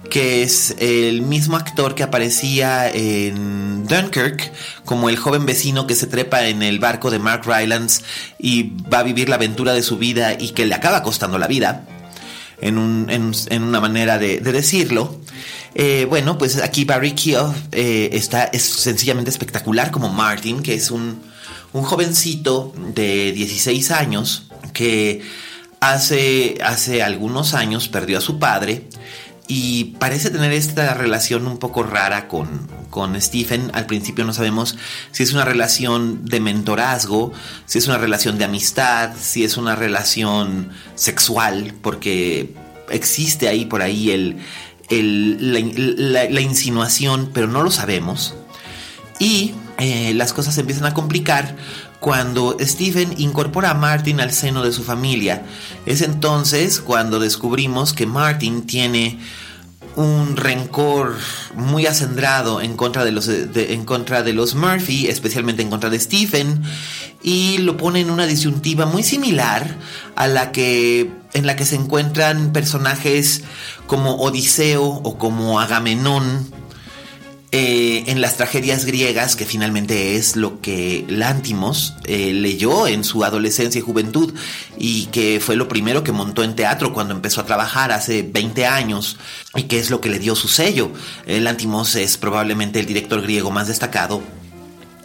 que 0.09 0.43
es 0.43 0.75
el 0.79 1.21
mismo 1.21 1.55
actor 1.55 1.95
que 1.95 2.03
aparecía 2.03 2.89
en 2.89 3.85
Dunkirk 3.85 4.51
como 4.85 5.09
el 5.09 5.17
joven 5.17 5.45
vecino 5.45 5.87
que 5.87 5.95
se 5.95 6.07
trepa 6.07 6.47
en 6.47 6.63
el 6.63 6.79
barco 6.79 7.11
de 7.11 7.19
Mark 7.19 7.43
Rylance 7.45 8.03
y 8.37 8.71
va 8.91 8.99
a 8.99 9.03
vivir 9.03 9.29
la 9.29 9.35
aventura 9.35 9.73
de 9.73 9.83
su 9.83 9.97
vida 9.97 10.33
y 10.33 10.49
que 10.49 10.65
le 10.65 10.75
acaba 10.75 11.03
costando 11.03 11.37
la 11.37 11.47
vida, 11.47 11.85
en, 12.61 12.77
una 12.77 13.79
manera 13.79 14.17
de, 14.17 14.39
decirlo. 14.39 15.19
Eh, 15.75 16.05
bueno, 16.09 16.37
pues 16.37 16.61
aquí 16.61 16.83
Barry 16.83 17.11
Keogh 17.11 17.53
eh, 17.71 18.09
está, 18.13 18.45
es 18.45 18.63
sencillamente 18.63 19.29
espectacular 19.29 19.91
como 19.91 20.09
Martin, 20.09 20.61
que 20.61 20.73
es 20.73 20.91
un, 20.91 21.21
un 21.73 21.83
jovencito 21.83 22.73
de 22.95 23.31
16 23.31 23.91
años 23.91 24.47
que 24.73 25.21
Hace, 25.81 26.57
hace 26.61 27.01
algunos 27.01 27.53
años 27.53 27.87
perdió 27.87 28.17
a 28.17 28.21
su 28.21 28.37
padre 28.37 28.89
y 29.51 29.95
parece 29.97 30.29
tener 30.29 30.51
esta 30.51 30.93
relación 30.93 31.47
un 31.47 31.57
poco 31.57 31.81
rara 31.81 32.27
con, 32.27 32.67
con 32.91 33.19
Stephen. 33.19 33.71
Al 33.73 33.87
principio 33.87 34.23
no 34.23 34.31
sabemos 34.31 34.77
si 35.11 35.23
es 35.23 35.33
una 35.33 35.43
relación 35.43 36.23
de 36.23 36.39
mentorazgo, 36.39 37.33
si 37.65 37.79
es 37.79 37.87
una 37.87 37.97
relación 37.97 38.37
de 38.37 38.45
amistad, 38.45 39.09
si 39.19 39.43
es 39.43 39.57
una 39.57 39.75
relación 39.75 40.69
sexual, 40.93 41.73
porque 41.81 42.53
existe 42.91 43.47
ahí 43.47 43.65
por 43.65 43.81
ahí 43.81 44.11
el, 44.11 44.37
la, 44.91 46.41
insinuación, 46.41 47.31
pero 47.33 47.47
no 47.47 47.63
lo 47.63 47.71
sabemos. 47.71 48.35
Y 49.17 49.55
eh, 49.79 50.13
las 50.13 50.31
cosas 50.31 50.53
se 50.53 50.61
empiezan 50.61 50.85
a 50.85 50.93
complicar 50.93 51.55
cuando 51.99 52.57
Stephen 52.61 53.13
incorpora 53.17 53.71
a 53.71 53.73
Martin 53.73 54.21
al 54.21 54.31
seno 54.31 54.63
de 54.63 54.71
su 54.71 54.83
familia. 54.83 55.43
Es 55.85 56.01
entonces 56.01 56.79
cuando 56.79 57.19
descubrimos 57.19 57.93
que 57.93 58.05
Martin 58.05 58.65
tiene 58.65 59.19
un 59.95 60.37
rencor 60.37 61.17
muy 61.55 61.85
acendrado 61.85 62.61
en 62.61 62.77
contra 62.77 63.03
de 63.03 63.11
los, 63.11 63.27
en 63.27 63.83
contra 63.85 64.23
de 64.23 64.33
los 64.33 64.55
Murphy, 64.55 65.07
especialmente 65.07 65.61
en 65.61 65.69
contra 65.69 65.89
de 65.89 65.99
Stephen, 65.99 66.61
y 67.21 67.57
lo 67.59 67.75
pone 67.75 67.99
en 67.99 68.09
una 68.09 68.25
disyuntiva 68.25 68.85
muy 68.85 69.03
similar 69.03 69.75
a 70.15 70.27
la 70.27 70.51
que 70.51 71.11
en 71.33 71.45
la 71.45 71.55
que 71.55 71.65
se 71.65 71.75
encuentran 71.75 72.53
personajes 72.53 73.43
como 73.87 74.15
Odiseo 74.15 74.83
o 74.83 75.17
como 75.17 75.59
Agamenón 75.59 76.47
eh, 77.51 78.03
en 78.05 78.21
las 78.21 78.37
tragedias 78.37 78.85
griegas, 78.85 79.35
que 79.35 79.43
finalmente 79.43 80.15
es 80.15 80.35
lo 80.35 80.61
que 80.61 81.03
Lántimos 81.07 81.95
eh, 82.05 82.31
leyó 82.31 82.85
en 82.85 83.03
su 83.03 83.23
adolescencia 83.23 83.79
y 83.79 83.81
juventud 83.81 84.35
y 84.77 85.07
que 85.07 85.39
fue 85.39 85.55
lo 85.55 85.67
primero 85.67 86.03
que 86.03 86.11
montó 86.11 86.43
en 86.43 86.55
teatro 86.55 86.93
cuando 86.93 87.15
empezó 87.15 87.41
a 87.41 87.47
trabajar 87.47 87.91
hace 87.91 88.21
20 88.21 88.67
años 88.67 89.17
y 89.55 89.63
que 89.63 89.79
es 89.79 89.89
lo 89.89 89.99
que 89.99 90.09
le 90.09 90.19
dio 90.19 90.35
su 90.35 90.47
sello. 90.47 90.91
Eh, 91.25 91.39
Lántimos 91.41 91.95
es 91.95 92.17
probablemente 92.17 92.79
el 92.79 92.85
director 92.85 93.19
griego 93.19 93.49
más 93.49 93.67
destacado 93.67 94.21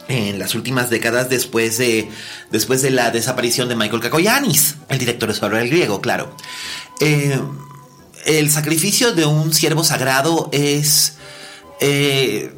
en 0.09 0.39
las 0.39 0.55
últimas 0.55 0.91
décadas 0.91 1.31
después 1.31 1.79
de, 1.79 2.11
después 2.51 2.83
de 2.83 2.91
la 2.91 3.11
desaparición 3.11 3.71
de 3.71 3.77
Michael 3.77 4.03
Kakoyanis, 4.03 4.75
el 4.91 4.99
director 4.99 5.33
de 5.33 5.61
el 5.61 5.71
griego, 5.71 6.03
claro. 6.03 6.37
el 7.01 8.51
sacrificio 8.51 9.15
de 9.15 9.25
un 9.25 9.55
siervo 9.55 9.83
sagrado 9.83 10.51
es 10.53 11.15
eh, 11.81 12.53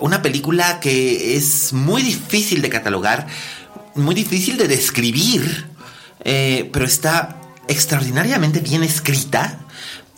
una 0.00 0.22
película 0.22 0.80
que 0.80 1.36
es 1.36 1.72
muy 1.72 2.02
difícil 2.02 2.62
de 2.62 2.70
catalogar, 2.70 3.26
muy 3.94 4.14
difícil 4.14 4.56
de 4.56 4.68
describir, 4.68 5.66
eh, 6.24 6.70
pero 6.72 6.84
está 6.84 7.40
extraordinariamente 7.68 8.60
bien 8.60 8.82
escrita 8.82 9.60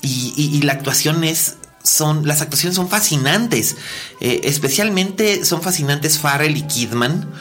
y, 0.00 0.61
la 0.62 0.73
actuación 0.73 1.25
es 1.25 1.56
son, 1.82 2.26
las 2.26 2.40
actuaciones 2.40 2.76
son 2.76 2.88
fascinantes. 2.88 3.76
Eh, 4.21 4.42
especialmente 4.44 5.44
son 5.44 5.62
fascinantes 5.62 6.18
Farrell 6.18 6.56
y 6.56 6.62
Kidman. 6.62 7.32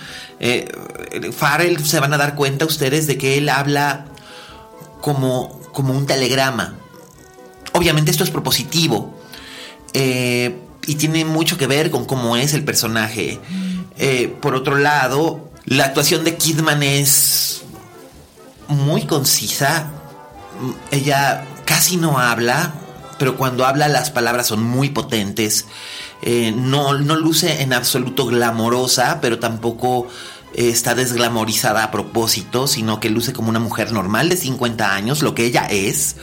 Farrell 1.35 1.85
se 1.85 1.99
van 1.99 2.13
a 2.13 2.17
dar 2.17 2.35
cuenta 2.35 2.65
ustedes 2.65 3.05
de 3.05 3.17
que 3.17 3.37
él 3.37 3.49
habla 3.49 4.05
como, 5.01 5.59
como 5.73 5.93
un 5.93 6.07
telegrama. 6.07 6.75
Obviamente 7.73 8.09
esto 8.09 8.23
es 8.23 8.31
propositivo 8.31 9.15
y 10.87 10.95
tiene 10.95 11.25
mucho 11.25 11.57
que 11.57 11.67
ver 11.67 11.91
con 11.91 12.05
cómo 12.05 12.35
es 12.35 12.53
el 12.53 12.63
personaje. 12.63 13.39
Eh, 13.97 14.35
por 14.41 14.55
otro 14.55 14.77
lado, 14.77 15.49
la 15.65 15.85
actuación 15.85 16.23
de 16.23 16.35
Kidman 16.35 16.83
es 16.83 17.63
muy 18.67 19.05
concisa. 19.05 19.91
Ella 20.91 21.45
casi 21.65 21.97
no 21.97 22.19
habla, 22.19 22.73
pero 23.19 23.37
cuando 23.37 23.65
habla 23.65 23.87
las 23.87 24.09
palabras 24.09 24.47
son 24.47 24.63
muy 24.63 24.89
potentes. 24.89 25.65
Eh, 26.21 26.53
no, 26.55 26.97
no 26.97 27.15
luce 27.15 27.61
en 27.61 27.73
absoluto 27.73 28.25
glamorosa, 28.25 29.19
pero 29.21 29.39
tampoco 29.39 30.07
está 30.53 30.95
desglamorizada 30.95 31.83
a 31.83 31.91
propósito, 31.91 32.67
sino 32.67 32.99
que 32.99 33.09
luce 33.09 33.33
como 33.33 33.49
una 33.49 33.59
mujer 33.59 33.91
normal 33.91 34.29
de 34.29 34.37
50 34.37 34.93
años, 34.93 35.21
lo 35.21 35.33
que 35.33 35.45
ella 35.45 35.65
es. 35.65 36.17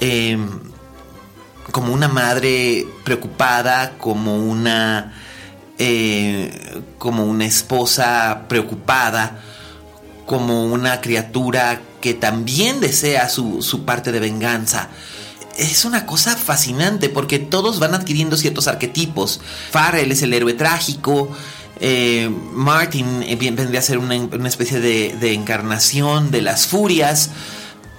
Eh, 0.00 0.38
como 1.72 1.92
una 1.92 2.08
madre 2.08 2.86
preocupada, 3.04 3.92
como 3.98 4.36
una, 4.36 5.12
eh, 5.78 6.82
como 6.98 7.24
una 7.24 7.46
esposa 7.46 8.44
preocupada, 8.48 9.40
como 10.26 10.64
una 10.64 11.00
criatura 11.00 11.80
que 12.00 12.14
también 12.14 12.80
desea 12.80 13.28
su, 13.28 13.62
su 13.62 13.84
parte 13.84 14.12
de 14.12 14.20
venganza 14.20 14.88
es 15.58 15.84
una 15.84 16.06
cosa 16.06 16.36
fascinante 16.36 17.08
porque 17.08 17.40
todos 17.40 17.80
van 17.80 17.94
adquiriendo 17.94 18.36
ciertos 18.36 18.68
arquetipos. 18.68 19.40
Farrell 19.70 20.12
es 20.12 20.22
el 20.22 20.32
héroe 20.32 20.54
trágico. 20.54 21.30
Eh, 21.80 22.30
Martin 22.52 23.24
eh, 23.24 23.36
vendría 23.36 23.80
a 23.80 23.82
ser 23.82 23.98
una, 23.98 24.14
especie 24.48 24.80
de, 24.80 25.16
de, 25.20 25.32
encarnación 25.32 26.30
de 26.30 26.42
las 26.42 26.66
furias 26.66 27.30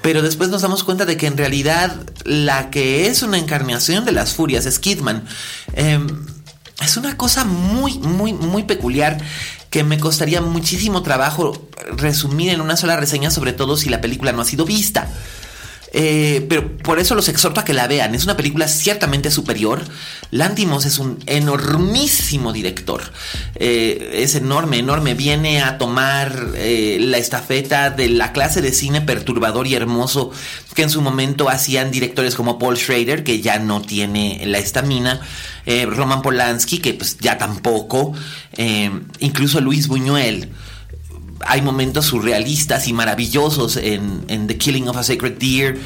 pero 0.01 0.21
después 0.21 0.49
nos 0.49 0.61
damos 0.61 0.83
cuenta 0.83 1.05
de 1.05 1.17
que 1.17 1.27
en 1.27 1.37
realidad 1.37 1.95
la 2.23 2.69
que 2.69 3.07
es 3.07 3.21
una 3.21 3.37
encarnación 3.37 4.05
de 4.05 4.11
las 4.11 4.33
furias 4.33 4.65
es 4.65 4.79
Kidman. 4.79 5.25
Em, 5.73 6.25
es 6.81 6.97
una 6.97 7.17
cosa 7.17 7.43
muy, 7.43 7.99
muy, 7.99 8.33
muy 8.33 8.63
peculiar 8.63 9.17
que 9.69 9.83
me 9.83 9.99
costaría 9.99 10.41
muchísimo 10.41 11.03
trabajo 11.03 11.69
resumir 11.95 12.51
en 12.51 12.61
una 12.61 12.77
sola 12.77 12.95
reseña, 12.95 13.31
sobre 13.31 13.53
todo 13.53 13.77
si 13.77 13.89
la 13.89 14.01
película 14.01 14.31
no 14.31 14.41
ha 14.41 14.45
sido 14.45 14.65
vista. 14.65 15.07
Eh, 15.91 16.46
pero 16.48 16.77
por 16.77 17.00
eso 17.00 17.15
los 17.15 17.29
exhorto 17.29 17.60
a 17.60 17.65
que 17.65 17.74
la 17.74 17.88
vean. 17.88 18.13
Es 18.13 18.24
una 18.24 18.38
película 18.38 18.67
ciertamente 18.67 19.31
superior. 19.31 19.81
Lantimos 20.31 20.86
es 20.86 21.00
un 21.00 21.19
enormísimo 21.25 22.53
director. 22.53 23.01
Eh, 23.55 24.22
es 24.24 24.36
enorme, 24.36 24.77
enorme. 24.77 25.13
Viene 25.15 25.62
a 25.62 25.77
tomar 25.77 26.50
eh, 26.55 26.98
la 27.01 27.17
estafeta 27.17 27.89
de 27.89 28.10
la 28.10 28.31
clase 28.31 28.62
de 28.62 28.72
cine 28.72 29.01
perturbador 29.01 29.67
y 29.67 29.75
hermoso 29.75 30.31
que 30.75 30.84
en 30.84 30.89
su 30.89 31.01
momento 31.01 31.50
hacían 31.50 31.91
directores 31.91 32.36
como 32.36 32.60
Paul 32.60 32.77
Schrader, 32.77 33.24
que 33.24 33.41
ya 33.41 33.60
no 33.60 33.81
tiene 33.81 34.41
la 34.46 34.60
estamina. 34.60 35.22
Roman 35.65 36.24
Polanski, 36.24 36.79
que 36.79 36.96
pues 36.96 37.17
ya 37.19 37.38
tampoco. 37.38 38.13
incluso 39.19 39.62
Luis 39.62 39.88
Buñuel 39.88 40.50
hay 41.46 41.62
momentos 41.62 42.05
surrealistas 42.05 42.88
y 42.88 42.93
maravillosos 42.93 43.77
en, 43.77 44.48
The 44.48 44.58
Killing 44.58 44.88
of 44.88 44.98
a 44.98 45.03
Sacred 45.03 45.38
Deer 45.38 45.79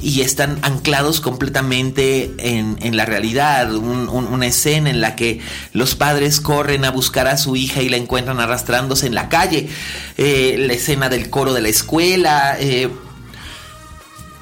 y 0.00 0.20
están 0.20 0.58
anclados 0.62 1.20
completamente 1.20 2.32
en, 2.38 2.96
la 2.96 3.04
realidad. 3.04 3.74
una 3.74 4.46
escena 4.46 4.90
en 4.90 5.00
la 5.00 5.16
que 5.16 5.40
los 5.72 5.94
padres 5.94 6.40
corren 6.40 6.84
a 6.84 6.90
buscar 6.90 7.26
a 7.26 7.36
su 7.36 7.56
hija 7.56 7.82
y 7.82 7.88
la 7.88 7.96
encuentran 7.96 8.38
arrastrándose 8.38 9.06
en 9.06 9.14
la 9.14 9.28
calle. 9.28 9.68
Eh, 10.16 10.56
la 10.58 10.72
escena 10.74 11.08
del 11.08 11.30
coro 11.30 11.52
de 11.52 11.62
la 11.62 11.68
escuela. 11.68 12.56
Eh, 12.60 12.88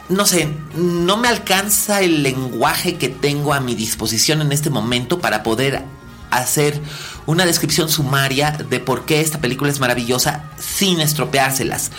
no 0.08 0.24
sé, 0.24 0.48
no 0.76 1.16
me 1.16 1.28
alcanza 1.28 2.00
el 2.00 2.22
lenguaje 2.22 2.96
que 2.96 3.08
tengo 3.08 3.54
a 3.54 3.60
mi 3.60 3.74
disposición 3.74 4.40
en 4.40 4.52
este 4.52 4.70
momento 4.70 5.18
para 5.18 5.42
poder 5.42 5.82
hacer 6.30 6.80
una 7.26 7.44
descripción 7.44 7.88
sumaria 7.88 8.52
de 8.52 8.80
por 8.80 9.04
qué 9.04 9.20
esta 9.20 9.40
película 9.40 9.70
es 9.70 9.80
maravillosa 9.80 10.44
sin 10.58 11.00
estropeárselas. 11.00 11.90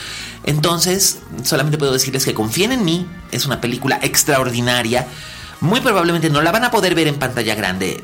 Entonces, 0.44 1.20
solamente 1.44 1.78
puedo 1.78 1.94
decirles 1.94 2.26
que 2.26 2.34
confíen 2.34 2.72
en 2.72 2.86
mí, 2.86 3.06
es 3.32 3.46
una 3.46 3.62
película 3.62 4.00
extraordinaria. 4.02 5.08
Muy 5.60 5.82
probablemente 5.82 6.30
no 6.30 6.42
la 6.42 6.52
van 6.52 6.64
a 6.64 6.72
poder 6.72 6.96
ver 6.96 7.08
en 7.08 7.20
pantalla 7.20 7.56
grande. 7.56 8.04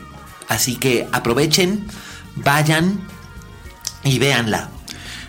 Así 0.49 0.75
que 0.75 1.07
aprovechen, 1.11 1.87
vayan 2.35 2.99
y 4.03 4.19
véanla. 4.19 4.69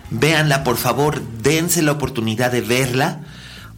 Véanla, 0.09 0.63
por 0.63 0.77
favor, 0.77 1.21
dense 1.41 1.81
la 1.81 1.93
oportunidad 1.93 2.51
de 2.51 2.61
verla 2.61 3.21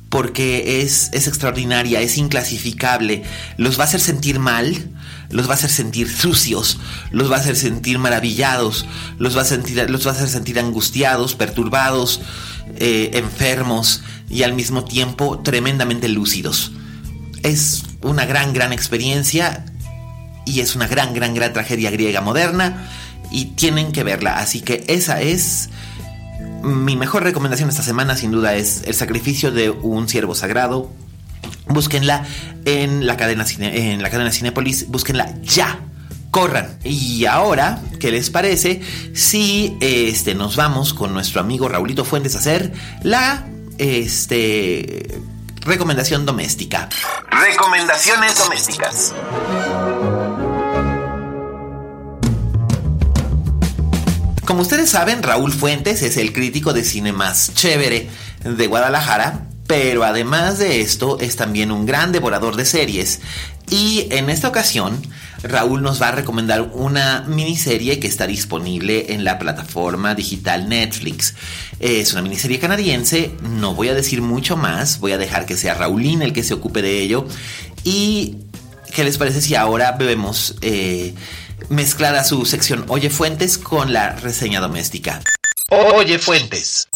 porque 0.09 0.81
es, 0.81 1.09
es 1.13 1.27
extraordinaria, 1.27 2.01
es 2.01 2.17
inclasificable, 2.17 3.24
los 3.57 3.77
va 3.77 3.83
a 3.83 3.88
hacer 3.88 4.00
sentir 4.00 4.39
mal, 4.39 4.89
los 5.29 5.48
va 5.48 5.51
a 5.51 5.55
hacer 5.55 5.69
sentir 5.69 6.10
sucios, 6.10 6.79
los 7.12 7.31
va 7.31 7.38
a 7.38 7.39
hacer 7.39 7.55
sentir 7.55 8.00
maravillados, 8.00 8.86
los 9.17 9.38
va 9.38 9.41
a, 9.41 9.46
sentir, 9.46 9.89
los 9.89 10.05
va 10.05 10.12
a 10.12 10.13
hacer 10.13 10.29
sentir 10.29 10.60
angustiados, 10.60 11.36
perturbados, 11.36 12.22
eh, 12.77 13.12
enfermos 13.13 14.03
y 14.29 14.43
al 14.43 14.53
mismo 14.53 14.84
tiempo 14.84 15.39
tremendamente 15.39 16.07
lúcidos. 16.07 16.72
Es 17.43 17.84
una 18.01 18.25
gran, 18.25 18.53
gran 18.53 18.74
experiencia 18.74 19.65
y 20.46 20.62
es 20.62 20.75
una 20.75 20.88
gran, 20.88 21.13
gran, 21.13 21.34
gran 21.34 21.53
tragedia 21.53 21.91
griega 21.91 22.22
moderna 22.22 22.89
y 23.31 23.46
tienen 23.46 23.91
que 23.91 24.03
verla. 24.03 24.38
Así 24.38 24.62
que 24.62 24.84
esa 24.88 25.22
es 25.22 25.69
mi 26.63 26.96
mejor 26.96 27.24
recomendación 27.24 27.69
esta 27.69 27.84
semana, 27.84 28.15
sin 28.15 28.31
duda, 28.31 28.55
es 28.55 28.84
El 28.86 28.93
sacrificio 28.93 29.51
de 29.51 29.69
un 29.69 30.10
siervo 30.10 30.36
sagrado 30.36 30.91
Búsquenla 31.67 32.25
en 32.65 33.06
la 33.06 33.17
cadena, 33.17 33.46
en 33.60 34.01
la 34.01 34.10
cadena 34.10 34.32
Cinepolis, 34.32 34.88
búsquenla 34.89 35.34
ya. 35.41 35.79
Corran. 36.32 36.77
Y 36.84 37.25
ahora, 37.25 37.82
¿qué 38.00 38.12
les 38.12 38.29
parece 38.29 38.82
si 39.13 39.77
este, 39.79 40.36
nos 40.36 40.56
vamos 40.56 40.94
con 40.94 41.13
nuestro 41.13 41.41
amigo 41.41 41.67
Raulito 41.70 42.03
Fuentes 42.06 42.36
a 42.36 42.39
hacer 42.39 42.74
la 43.01 43.48
este, 43.77 45.20
recomendación 45.62 46.25
doméstica? 46.25 46.89
Recomendaciones 47.32 48.38
domésticas. 48.38 49.13
Como 54.46 54.62
ustedes 54.62 54.89
saben, 54.89 55.24
Raúl 55.24 55.51
Fuentes 55.51 56.01
es 56.03 56.17
el 56.17 56.34
crítico 56.34 56.74
de 56.74 56.84
cine 56.84 57.12
más 57.12 57.54
chévere 57.54 58.10
de 58.43 58.67
Guadalajara 58.67 59.47
pero 59.67 60.03
además 60.06 60.60
de 60.60 60.82
esto 60.82 61.19
es 61.19 61.36
también 61.36 61.71
un 61.71 61.86
gran 61.86 62.12
devorador 62.12 62.56
de 62.56 62.65
series. 62.65 63.19
Y 63.69 64.08
en 64.12 64.30
esta 64.30 64.47
ocasión, 64.47 65.01
Raúl 65.43 65.82
nos 65.82 66.01
va 66.01 66.08
a 66.08 66.12
recomendar 66.13 66.62
una 66.73 67.25
miniserie 67.27 67.99
que 67.99 68.08
está 68.08 68.25
disponible 68.25 69.13
en 69.13 69.25
la 69.25 69.38
plataforma 69.38 70.15
digital 70.15 70.69
Netflix. 70.69 71.36
Es 71.80 72.13
una 72.13 72.21
miniserie 72.21 72.60
canadiense, 72.60 73.32
no 73.41 73.75
voy 73.75 73.89
a 73.89 73.93
decir 73.93 74.21
mucho 74.21 74.56
más, 74.56 74.99
voy 74.99 75.12
a 75.12 75.17
dejar 75.17 75.45
que 75.45 75.58
sea 75.58 75.73
Raulín 75.73 76.21
el 76.21 76.32
que 76.32 76.43
se 76.43 76.53
ocupe 76.53 76.82
de 76.82 77.01
ello. 77.01 77.27
¿Y 77.84 78.38
qué 78.95 79.03
les 79.03 79.17
parece 79.17 79.41
si 79.41 79.56
ahora 79.56 79.91
bebemos 79.91 80.56
eh, 80.62 81.13
mezclada 81.69 82.23
su 82.23 82.45
sección 82.45 82.86
Oye 82.88 83.10
Fuentes 83.10 83.58
con 83.58 83.91
la 83.91 84.12
reseña 84.12 84.62
doméstica? 84.62 85.21
Oye 85.69 86.19
Fuentes. 86.19 86.88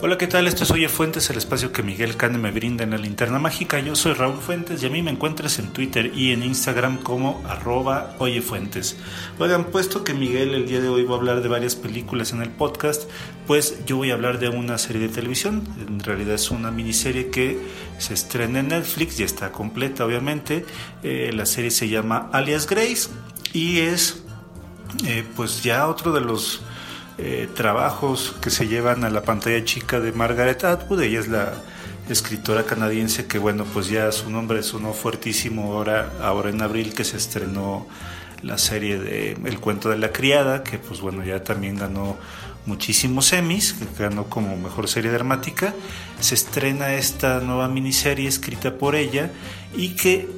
Hola, 0.00 0.16
¿qué 0.16 0.28
tal? 0.28 0.46
Esto 0.46 0.62
es 0.62 0.70
Oye 0.70 0.88
Fuentes, 0.88 1.28
el 1.28 1.38
espacio 1.38 1.72
que 1.72 1.82
Miguel 1.82 2.16
Cane 2.16 2.38
me 2.38 2.52
brinda 2.52 2.84
en 2.84 2.90
la 2.90 2.98
linterna 2.98 3.40
mágica. 3.40 3.80
Yo 3.80 3.96
soy 3.96 4.12
Raúl 4.12 4.38
Fuentes 4.38 4.80
y 4.80 4.86
a 4.86 4.90
mí 4.90 5.02
me 5.02 5.10
encuentras 5.10 5.58
en 5.58 5.72
Twitter 5.72 6.12
y 6.14 6.30
en 6.30 6.44
Instagram 6.44 6.98
como 6.98 7.42
arroba 7.48 8.14
Oye 8.20 8.40
Fuentes. 8.40 8.96
Oigan, 9.40 9.64
puesto 9.64 10.04
que 10.04 10.14
Miguel 10.14 10.54
el 10.54 10.68
día 10.68 10.80
de 10.80 10.88
hoy 10.88 11.02
va 11.02 11.16
a 11.16 11.18
hablar 11.18 11.42
de 11.42 11.48
varias 11.48 11.74
películas 11.74 12.32
en 12.32 12.42
el 12.42 12.50
podcast, 12.50 13.10
pues 13.48 13.84
yo 13.86 13.96
voy 13.96 14.12
a 14.12 14.14
hablar 14.14 14.38
de 14.38 14.50
una 14.50 14.78
serie 14.78 15.02
de 15.02 15.08
televisión. 15.08 15.64
En 15.88 15.98
realidad 15.98 16.36
es 16.36 16.52
una 16.52 16.70
miniserie 16.70 17.30
que 17.30 17.58
se 17.98 18.14
estrena 18.14 18.60
en 18.60 18.68
Netflix, 18.68 19.18
ya 19.18 19.24
está 19.24 19.50
completa 19.50 20.04
obviamente. 20.04 20.64
Eh, 21.02 21.32
la 21.34 21.44
serie 21.44 21.72
se 21.72 21.88
llama 21.88 22.30
Alias 22.32 22.68
Grace 22.68 23.08
y 23.52 23.80
es 23.80 24.22
eh, 25.06 25.24
pues 25.34 25.64
ya 25.64 25.88
otro 25.88 26.12
de 26.12 26.20
los 26.20 26.62
eh, 27.18 27.48
trabajos 27.54 28.36
que 28.40 28.50
se 28.50 28.68
llevan 28.68 29.04
a 29.04 29.10
la 29.10 29.22
pantalla 29.22 29.64
chica 29.64 30.00
de 30.00 30.12
Margaret 30.12 30.62
Atwood. 30.64 31.02
Ella 31.02 31.20
es 31.20 31.28
la 31.28 31.52
escritora 32.08 32.64
canadiense 32.64 33.26
que, 33.26 33.38
bueno, 33.38 33.64
pues 33.64 33.88
ya 33.88 34.10
su 34.12 34.30
nombre 34.30 34.62
sonó 34.62 34.92
fuertísimo 34.92 35.72
ahora, 35.72 36.12
ahora 36.22 36.50
en 36.50 36.62
abril 36.62 36.94
que 36.94 37.04
se 37.04 37.16
estrenó 37.16 37.86
la 38.42 38.56
serie 38.56 38.98
de 38.98 39.32
El 39.44 39.58
cuento 39.58 39.88
de 39.88 39.98
la 39.98 40.12
criada, 40.12 40.62
que 40.62 40.78
pues 40.78 41.00
bueno, 41.00 41.24
ya 41.24 41.42
también 41.42 41.76
ganó 41.76 42.16
muchísimos 42.66 43.32
Emmys, 43.32 43.72
que 43.72 43.86
ganó 44.02 44.24
como 44.24 44.56
mejor 44.56 44.88
serie 44.88 45.10
dramática. 45.10 45.74
Se 46.20 46.34
estrena 46.34 46.94
esta 46.94 47.40
nueva 47.40 47.68
miniserie 47.68 48.28
escrita 48.28 48.74
por 48.74 48.94
ella 48.94 49.30
y 49.76 49.96
que 49.96 50.28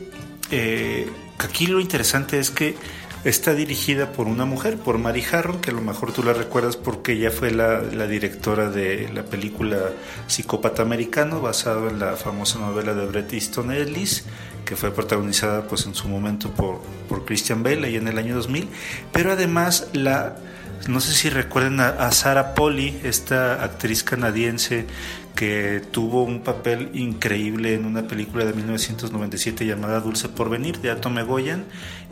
eh, 0.50 1.10
aquí 1.38 1.66
lo 1.66 1.80
interesante 1.80 2.38
es 2.38 2.50
que 2.50 2.76
Está 3.22 3.52
dirigida 3.52 4.12
por 4.12 4.28
una 4.28 4.46
mujer, 4.46 4.78
por 4.78 4.96
Mary 4.96 5.22
Harron, 5.30 5.60
que 5.60 5.70
a 5.70 5.74
lo 5.74 5.82
mejor 5.82 6.10
tú 6.10 6.22
la 6.22 6.32
recuerdas 6.32 6.78
porque 6.78 7.12
ella 7.12 7.30
fue 7.30 7.50
la, 7.50 7.80
directora 8.06 8.70
de 8.70 9.10
la 9.12 9.24
película 9.24 9.76
Psicópata 10.26 10.80
Americano, 10.80 11.42
basado 11.42 11.90
en 11.90 11.98
la 11.98 12.16
famosa 12.16 12.58
novela 12.58 12.94
de 12.94 13.04
Bret 13.04 13.30
Easton 13.34 13.72
Ellis, 13.72 14.24
que 14.64 14.74
fue 14.74 14.90
protagonizada 14.90 15.68
pues 15.68 15.84
en 15.84 15.94
su 15.94 16.08
momento 16.08 16.50
por, 16.50 16.80
por 17.10 17.26
Christian 17.26 17.62
Bale 17.62 17.88
ahí 17.88 17.96
en 17.96 18.08
el 18.08 18.16
año 18.16 18.34
2000. 18.36 18.68
Pero 19.12 19.32
además 19.32 19.88
la 19.92 20.36
no 20.88 21.00
sé 21.00 21.12
si 21.12 21.28
recuerdan 21.28 21.78
a, 21.80 21.88
a, 21.88 22.10
Sarah 22.10 22.54
Polly, 22.54 23.00
esta 23.04 23.62
actriz 23.62 24.02
canadiense 24.02 24.86
que 25.34 25.82
tuvo 25.90 26.22
un 26.24 26.40
papel 26.40 26.90
increíble 26.94 27.74
en 27.74 27.84
una 27.84 28.08
película 28.08 28.44
de 28.44 28.52
1997 28.52 29.66
llamada 29.66 30.00
Dulce 30.00 30.28
por 30.28 30.50
Venir 30.50 30.80
de 30.80 30.90
Atome 30.90 31.22
Goyan 31.22 31.64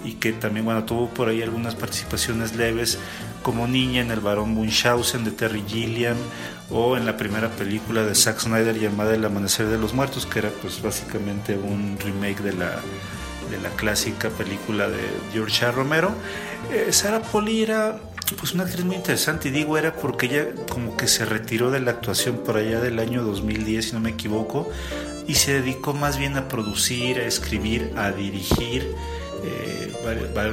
y 0.04 0.14
que 0.14 0.32
también 0.32 0.64
bueno, 0.64 0.84
tuvo 0.84 1.08
por 1.08 1.28
ahí 1.28 1.42
algunas 1.42 1.74
participaciones 1.74 2.56
leves 2.56 2.98
como 3.42 3.66
niña 3.66 4.00
en 4.00 4.10
El 4.10 4.20
Barón 4.20 4.50
Munchausen 4.50 5.24
de 5.24 5.30
Terry 5.30 5.64
Gilliam 5.66 6.16
o 6.70 6.96
en 6.96 7.06
la 7.06 7.16
primera 7.16 7.48
película 7.50 8.04
de 8.04 8.14
Zack 8.14 8.40
Snyder 8.40 8.78
llamada 8.78 9.14
El 9.14 9.24
Amanecer 9.24 9.66
de 9.66 9.78
los 9.78 9.94
Muertos 9.94 10.26
que 10.26 10.40
era 10.40 10.50
pues 10.62 10.82
básicamente 10.82 11.56
un 11.56 11.98
remake 11.98 12.42
de 12.42 12.52
la, 12.52 12.80
de 13.50 13.58
la 13.62 13.70
clásica 13.70 14.30
película 14.30 14.88
de 14.88 15.00
George. 15.32 15.70
Romero. 15.72 16.12
Eh, 16.72 16.92
Sarah 16.92 17.22
Polly 17.22 17.62
era 17.62 17.98
pues 18.38 18.52
una 18.52 18.64
actriz 18.64 18.84
muy 18.84 18.96
interesante 18.96 19.48
y 19.48 19.50
digo 19.50 19.78
era 19.78 19.94
porque 19.94 20.26
ella 20.26 20.46
como 20.70 20.96
que 20.96 21.08
se 21.08 21.24
retiró 21.24 21.70
de 21.70 21.80
la 21.80 21.92
actuación 21.92 22.38
por 22.44 22.58
allá 22.58 22.80
del 22.80 22.98
año 22.98 23.22
2010 23.22 23.86
si 23.86 23.92
no 23.92 24.00
me 24.00 24.10
equivoco 24.10 24.70
y 25.26 25.34
se 25.34 25.54
dedicó 25.54 25.94
más 25.94 26.18
bien 26.18 26.36
a 26.36 26.48
producir, 26.48 27.18
a 27.18 27.24
escribir, 27.24 27.92
a 27.96 28.10
dirigir 28.12 28.94
eh, 29.44 29.92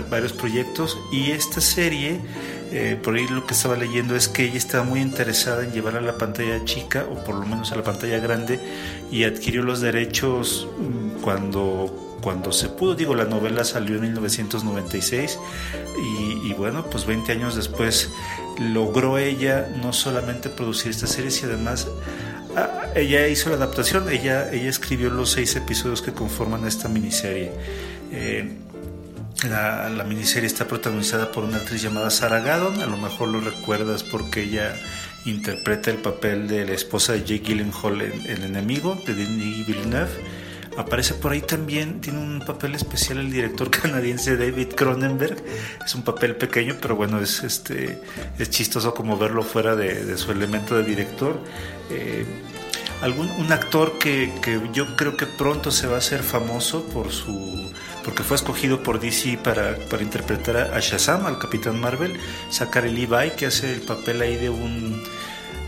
varios, 0.10 0.34
proyectos 0.34 0.98
y 1.12 1.32
esta 1.32 1.62
serie 1.62 2.20
eh, 2.72 3.00
por 3.02 3.16
ahí 3.16 3.28
lo 3.28 3.46
que 3.46 3.54
estaba 3.54 3.76
leyendo 3.76 4.16
es 4.16 4.28
que 4.28 4.44
ella 4.46 4.58
estaba 4.58 4.84
muy 4.84 5.00
interesada 5.00 5.64
en 5.64 5.72
llevarla 5.72 6.00
a 6.00 6.04
la 6.04 6.18
pantalla 6.18 6.64
chica 6.66 7.06
o 7.10 7.24
por 7.24 7.36
lo 7.36 7.46
menos 7.46 7.72
a 7.72 7.76
la 7.76 7.84
pantalla 7.84 8.20
grande 8.20 8.60
y 9.12 9.24
adquirió 9.24 9.64
los 9.64 9.82
derechos 9.82 10.68
mm, 10.78 11.22
cuando 11.22 12.06
cuando 12.26 12.52
se 12.52 12.70
pudo. 12.70 12.96
Digo, 12.96 13.14
la 13.14 13.26
novela 13.26 13.64
salió 13.64 13.98
en 13.98 14.02
1996 14.02 15.38
y, 16.44 16.54
bueno, 16.54 16.84
pues 16.90 17.06
20 17.06 17.32
años 17.32 17.56
después 17.56 18.10
logró 18.60 19.20
ella 19.20 19.70
no 19.80 19.94
solamente 19.94 20.50
producir 20.50 20.90
esta 20.90 21.06
serie, 21.06 21.30
sino 21.30 21.54
además 21.54 21.88
ella 22.96 23.28
hizo 23.28 23.50
la 23.50 23.58
adaptación, 23.58 24.10
ella, 24.10 24.52
ella 24.52 24.70
escribió 24.70 25.10
los 25.12 25.32
seis 25.32 25.56
episodios 25.56 26.02
que 26.02 26.14
conforman 26.14 26.66
esta 26.66 26.88
miniserie. 26.88 27.52
Eh, 28.12 28.58
la, 29.44 30.04
miniserie 30.08 30.48
está 30.48 30.68
protagonizada 30.68 31.32
por 31.32 31.44
una 31.44 31.58
actriz 31.58 31.82
llamada 31.82 32.10
Sarah 32.10 32.40
Gaddon, 32.40 32.82
a 32.82 32.86
lo 32.86 32.98
mejor 32.98 33.28
lo 33.28 33.42
recuerdas 33.42 34.04
porque 34.04 34.44
ella 34.44 34.76
interpreta 35.26 35.92
el 35.92 35.98
papel 35.98 36.48
de 36.48 36.66
la 36.66 36.74
esposa 36.74 37.14
de 37.14 37.20
Jake 37.22 37.44
Gyllenhaal 37.48 38.02
en 38.02 38.26
El 38.28 38.44
enemigo 38.44 38.98
de 39.06 39.14
Denis 39.14 39.66
Villeneuve. 39.66 40.46
Aparece 40.78 41.14
por 41.14 41.32
ahí 41.32 41.42
también, 41.42 42.02
tiene 42.02 42.20
un 42.20 42.44
papel 42.46 42.76
especial 42.76 43.20
el 43.20 43.32
director 43.32 43.70
canadiense 43.82 44.36
David 44.36 44.70
Cronenberg. 44.76 45.38
Es 45.86 45.96
un 45.96 46.04
papel 46.04 46.36
pequeño, 46.36 46.76
pero 46.82 46.96
bueno, 46.96 47.20
es, 47.20 47.44
este, 47.44 48.02
es 48.38 48.50
chistoso 48.50 48.94
como 48.94 49.18
verlo 49.18 49.42
fuera 49.44 49.76
de, 49.76 50.18
su 50.18 50.32
elemento 50.32 50.76
de 50.76 50.84
director. 50.84 51.40
Eh, 51.90 52.26
algún, 53.02 53.30
un 53.32 53.52
actor 53.52 53.98
que, 54.00 54.34
que, 54.42 54.60
yo 54.74 54.96
creo 54.96 55.16
que 55.16 55.26
pronto 55.26 55.72
se 55.72 55.88
va 55.88 55.96
a 55.96 56.00
hacer 56.00 56.24
famoso 56.24 56.86
por 56.86 57.12
su 57.12 57.72
porque 58.06 58.22
fue 58.22 58.38
escogido 58.38 58.84
por 58.84 59.00
DC 59.00 59.40
para, 59.44 59.76
para 59.90 60.04
interpretar 60.04 60.56
a 60.58 60.80
Shazam, 60.80 61.26
al 61.26 61.40
Capitán 61.40 61.82
Marvel, 61.82 62.18
Zachary 62.52 62.92
Levi, 62.92 63.32
que 63.32 63.48
hace 63.48 63.74
el 63.74 63.82
papel 63.82 64.22
ahí 64.22 64.36
de 64.36 64.50
un, 64.50 65.02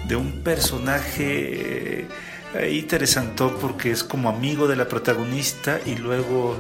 de 0.08 0.16
un 0.16 0.44
personaje 0.44 2.08
eh, 2.54 2.72
interesante 2.72 3.44
porque 3.60 3.90
es 3.92 4.04
como 4.04 4.30
amigo 4.30 4.68
de 4.68 4.76
la 4.76 4.88
protagonista 4.88 5.80
y 5.84 5.96
luego 5.96 6.56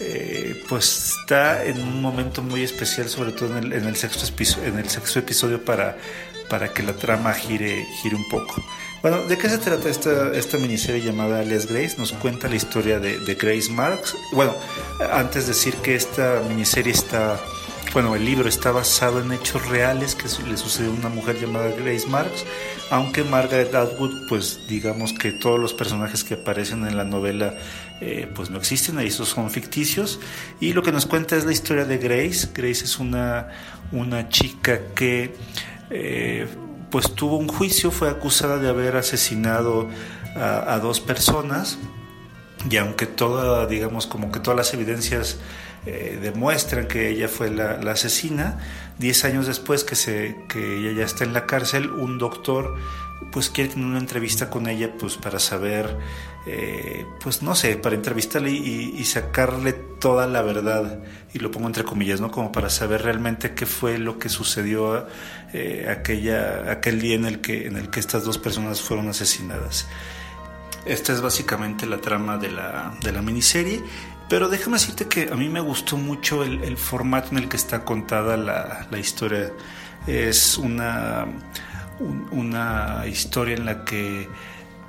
eh, 0.00 0.60
pues 0.68 1.16
está 1.20 1.64
en 1.64 1.80
un 1.80 2.02
momento 2.02 2.42
muy 2.42 2.64
especial, 2.64 3.08
sobre 3.08 3.30
todo 3.30 3.56
en 3.56 3.64
el, 3.64 3.72
en 3.72 3.86
el, 3.86 3.94
sexto, 3.94 4.26
en 4.64 4.78
el 4.78 4.88
sexto 4.88 5.20
episodio 5.20 5.64
para, 5.64 5.96
para 6.48 6.72
que 6.72 6.82
la 6.82 6.94
trama 6.94 7.32
gire, 7.34 7.86
gire 8.02 8.16
un 8.16 8.28
poco. 8.28 8.64
Bueno, 9.02 9.22
¿de 9.26 9.38
qué 9.38 9.48
se 9.48 9.56
trata 9.56 9.88
esta, 9.88 10.30
esta 10.34 10.58
miniserie 10.58 11.00
llamada 11.00 11.40
Alias 11.40 11.64
Grace? 11.66 11.96
Nos 11.96 12.12
cuenta 12.12 12.48
la 12.48 12.56
historia 12.56 13.00
de, 13.00 13.34
Grace 13.34 13.70
Marks. 13.70 14.14
Bueno, 14.32 14.54
antes 15.10 15.46
de 15.46 15.54
decir 15.54 15.74
que 15.76 15.94
esta 15.94 16.42
miniserie 16.46 16.92
está, 16.92 17.40
bueno, 17.94 18.14
el 18.14 18.26
libro 18.26 18.46
está 18.46 18.72
basado 18.72 19.22
en 19.22 19.32
hechos 19.32 19.66
reales 19.68 20.14
que 20.14 20.24
le 20.46 20.58
sucedió 20.58 20.90
a 20.90 20.94
una 20.94 21.08
mujer 21.08 21.40
llamada 21.40 21.70
Grace 21.70 22.06
Marks, 22.08 22.44
aunque 22.90 23.24
Margaret 23.24 23.74
Atwood, 23.74 24.28
pues 24.28 24.68
digamos 24.68 25.14
que 25.14 25.32
todos 25.32 25.58
los 25.58 25.72
personajes 25.72 26.22
que 26.22 26.34
aparecen 26.34 26.86
en 26.86 26.98
la 26.98 27.04
novela 27.04 27.54
eh, 28.02 28.30
pues 28.34 28.50
no 28.50 28.58
existen, 28.58 28.98
esos 28.98 29.30
son 29.30 29.50
ficticios. 29.50 30.20
Y 30.60 30.74
lo 30.74 30.82
que 30.82 30.92
nos 30.92 31.06
cuenta 31.06 31.36
es 31.36 31.46
la 31.46 31.52
historia 31.52 31.86
de 31.86 31.96
Grace. 31.96 32.48
Grace 32.52 32.84
es 32.84 32.98
una, 32.98 33.48
una 33.92 34.28
chica 34.28 34.78
que... 34.94 35.34
Eh, 35.88 36.46
pues 36.90 37.14
tuvo 37.14 37.36
un 37.36 37.48
juicio, 37.48 37.90
fue 37.90 38.08
acusada 38.08 38.58
de 38.58 38.68
haber 38.68 38.96
asesinado 38.96 39.88
a, 40.36 40.78
dos 40.78 41.00
personas 41.00 41.78
y 42.68 42.76
aunque 42.76 43.06
toda, 43.06 43.66
digamos, 43.66 44.06
como 44.06 44.30
que 44.30 44.40
todas 44.40 44.56
las 44.56 44.74
evidencias 44.74 45.38
eh, 45.86 46.18
demuestran 46.20 46.86
que 46.86 47.08
ella 47.08 47.28
fue 47.28 47.50
la, 47.50 47.78
asesina, 47.90 48.58
diez 48.98 49.24
años 49.24 49.46
después 49.46 49.84
que, 49.84 49.96
se, 49.96 50.36
que 50.48 50.78
ella 50.78 50.92
ya 50.92 51.04
está 51.04 51.24
en 51.24 51.32
la 51.32 51.46
cárcel, 51.46 51.90
un 51.90 52.18
doctor 52.18 52.76
pues 53.32 53.50
quiere 53.50 53.70
tener 53.70 53.86
una 53.86 53.98
entrevista 53.98 54.50
con 54.50 54.66
ella 54.66 54.92
pues 54.98 55.16
para 55.16 55.38
saber 55.38 55.96
eh, 56.46 57.06
pues 57.22 57.42
no 57.42 57.54
sé 57.54 57.76
para 57.76 57.94
entrevistarle 57.94 58.50
y, 58.50 59.04
sacarle 59.04 59.72
toda 59.72 60.26
la 60.26 60.42
verdad 60.42 61.00
y 61.32 61.38
lo 61.38 61.50
pongo 61.50 61.66
entre 61.66 61.84
comillas 61.84 62.20
no 62.20 62.30
como 62.30 62.50
para 62.50 62.70
saber 62.70 63.02
realmente 63.02 63.54
qué 63.54 63.66
fue 63.66 63.98
lo 63.98 64.18
que 64.18 64.28
sucedió 64.28 65.06
eh, 65.52 65.86
aquella 65.90 66.72
aquel 66.72 67.00
día 67.00 67.14
en 67.14 67.26
el 67.26 67.40
que 67.40 67.66
en 67.66 67.76
el 67.76 67.90
que 67.90 68.00
estas 68.00 68.24
dos 68.24 68.38
personas 68.38 68.80
fueron 68.80 69.08
asesinadas. 69.08 69.86
Esta 70.86 71.12
es 71.12 71.20
básicamente 71.20 71.86
la 71.86 71.98
trama 71.98 72.38
de 72.38 72.50
la, 72.50 72.94
de 73.02 73.12
la 73.12 73.20
miniserie 73.20 73.82
pero 74.30 74.48
déjame 74.48 74.78
decirte 74.78 75.06
que 75.08 75.28
a 75.30 75.36
mí 75.36 75.50
me 75.50 75.60
gustó 75.60 75.98
mucho 75.98 76.44
el, 76.44 76.76
formato 76.78 77.32
en 77.32 77.38
el 77.38 77.48
que 77.48 77.56
está 77.56 77.84
contada 77.84 78.38
la, 78.38 78.86
la 78.90 78.98
historia. 78.98 79.52
Es 80.06 80.56
una 80.56 81.26
una 82.30 83.04
historia 83.06 83.56
en 83.56 83.66
la 83.66 83.84
que 83.84 84.28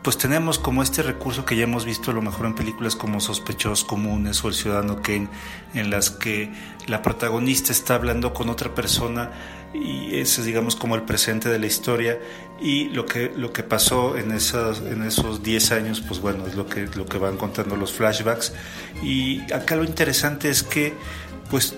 pues 0.02 0.18
tenemos 0.18 0.58
como 0.58 0.82
este 0.82 1.04
recurso 1.04 1.46
que 1.46 1.56
ya 1.56 1.64
hemos 1.64 1.86
visto 1.86 2.12
a 2.12 2.14
lo 2.14 2.22
mejor 2.22 2.48
en 2.48 2.56
películas 2.56 2.96
como 2.96 3.20
Sospechosos 3.20 3.84
Comunes 3.84 4.44
o 4.44 4.48
El 4.48 4.54
Ciudadano 4.54 5.02
Kane, 5.02 5.28
en 5.74 5.90
las 5.90 6.10
que 6.10 6.52
la 6.88 7.02
protagonista 7.02 7.72
está 7.72 7.96
hablando 7.96 8.34
con 8.34 8.50
otra 8.50 8.74
persona 8.74 9.32
y 9.74 10.16
ese 10.16 10.42
es 10.42 10.46
digamos 10.46 10.76
como 10.76 10.96
el 10.96 11.04
presente 11.04 11.50
de 11.50 11.60
la 11.60 11.68
historia 11.68 12.20
y 12.60 12.90
lo 12.90 13.06
que, 13.06 13.32
lo 13.36 13.54
que 13.54 13.64
pasó 13.64 14.18
en, 14.18 14.32
esas, 14.32 14.82
en 14.82 15.04
esos 15.04 15.44
10 15.44 15.72
años 15.72 16.02
pues 16.02 16.20
bueno 16.20 16.46
es 16.48 16.56
lo 16.56 16.68
que, 16.68 16.88
lo 16.96 17.06
que 17.06 17.18
van 17.18 17.38
contando 17.38 17.76
los 17.76 17.94
flashbacks 17.94 18.54
y 19.02 19.42
acá 19.54 19.76
lo 19.76 19.84
interesante 19.84 20.50
es 20.50 20.64
que 20.64 20.94
pues 21.50 21.76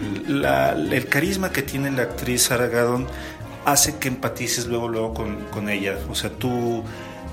el 0.00 1.06
carisma 1.08 1.50
que 1.50 1.62
tiene 1.62 1.90
la 1.90 2.02
actriz 2.02 2.42
Sarah 2.42 2.68
Gadon 2.68 3.08
hace 3.64 3.98
que 3.98 4.08
empatices 4.08 4.66
luego, 4.66 4.88
luego 4.88 5.14
con, 5.14 5.68
ella. 5.68 5.96
O 6.10 6.14
sea, 6.14 6.30
tú 6.30 6.82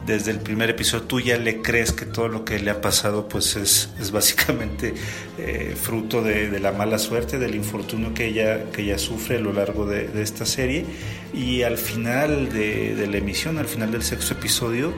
desde 0.10 0.32
el 0.32 0.39
primer 0.39 0.72
episodio 0.72 1.06
tú 1.06 1.19
ya 1.19 1.38
le 1.38 1.62
crees 1.62 1.91
que 1.91 2.08
todo 2.08 2.28
lo 2.30 2.43
que 2.43 2.58
le 2.58 2.72
ha 2.72 2.82
pasado 2.82 3.30
pues 3.30 3.56
es, 3.56 4.12
básicamente 4.12 4.95
eh, 5.38 5.76
fruto 5.80 6.24
de, 6.24 6.60
la 6.60 6.72
mala 6.72 6.98
suerte, 6.98 7.38
del 7.38 7.54
infortunio 7.54 8.12
que 8.15 8.26
ella, 8.26 8.72
que 8.72 8.82
ella 8.82 8.98
sufre 8.98 9.38
a 9.38 9.39
lo 9.39 9.54
largo 9.54 9.86
de, 9.86 10.10
esta 10.19 10.48
serie 10.48 10.84
y 11.32 11.62
al 11.62 11.78
final 11.78 12.52
de, 12.52 13.08
la 13.08 13.17
emisión, 13.17 13.60
al 13.60 13.67
final 13.67 13.91
del 13.91 14.02
sexto 14.02 14.34
episodio, 14.34 14.93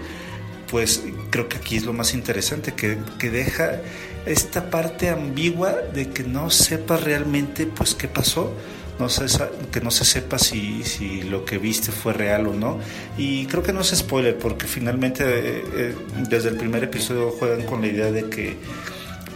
pues 0.69 1.03
creo 1.29 1.49
que 1.49 1.57
aquí 1.57 1.75
es 1.75 1.83
lo 1.83 1.91
más 1.91 2.13
interesante, 2.13 2.73
que, 2.73 2.97
que 3.19 3.29
deja 3.29 3.81
esta 4.25 4.69
parte 4.69 5.09
ambigua 5.09 5.73
de 5.93 6.09
que 6.09 6.23
no 6.23 6.49
sepas 6.49 7.03
realmente 7.03 7.65
pues 7.65 7.95
qué 7.95 8.07
pasó 8.07 8.53
no 9.01 9.09
se, 9.09 9.25
que 9.71 9.81
no 9.81 9.91
se 9.91 10.05
sepa 10.05 10.37
si, 10.37 10.83
si, 10.83 11.23
lo 11.23 11.43
que 11.43 11.57
viste 11.57 11.91
fue 11.91 12.13
real 12.13 12.47
o 12.47 12.53
no. 12.53 12.79
Y 13.17 13.47
creo 13.47 13.63
que 13.63 13.73
no 13.73 13.81
es 13.81 13.89
spoiler, 13.89 14.37
porque 14.37 14.67
finalmente 14.67 15.23
eh, 15.25 15.63
eh, 15.73 15.95
desde 16.29 16.49
el 16.49 16.57
primer 16.57 16.83
episodio 16.83 17.31
juegan 17.31 17.63
con 17.63 17.81
la 17.81 17.87
idea 17.87 18.11
de 18.11 18.29
que 18.29 18.57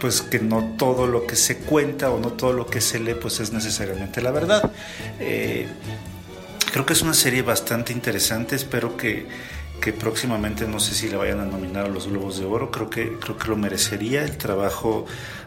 pues 0.00 0.20
que 0.20 0.38
no 0.38 0.74
todo 0.76 1.06
lo 1.06 1.26
que 1.26 1.36
se 1.36 1.56
cuenta 1.58 2.10
o 2.10 2.20
no 2.20 2.32
todo 2.32 2.52
lo 2.52 2.66
que 2.66 2.82
se 2.82 3.00
lee 3.00 3.14
pues 3.14 3.40
es 3.40 3.52
necesariamente 3.52 4.22
la 4.22 4.30
verdad. 4.30 4.70
Eh, 5.18 5.66
creo 6.70 6.86
que 6.86 6.92
es 6.92 7.02
una 7.02 7.14
serie 7.14 7.42
bastante 7.42 7.92
interesante, 7.92 8.54
espero 8.54 8.96
que, 8.96 9.26
que 9.80 9.92
próximamente 9.92 10.66
no 10.66 10.80
sé 10.80 10.94
si 10.94 11.08
le 11.08 11.16
vayan 11.16 11.40
a 11.40 11.44
nominar 11.44 11.86
a 11.86 11.88
los 11.88 12.08
Globos 12.08 12.38
de 12.38 12.44
Oro, 12.44 12.70
creo 12.70 12.90
que, 12.90 13.18
creo 13.18 13.36
que 13.36 13.48
lo 13.48 13.56
merecería 13.56 14.24
el 14.24 14.36
trabajo 14.36 15.06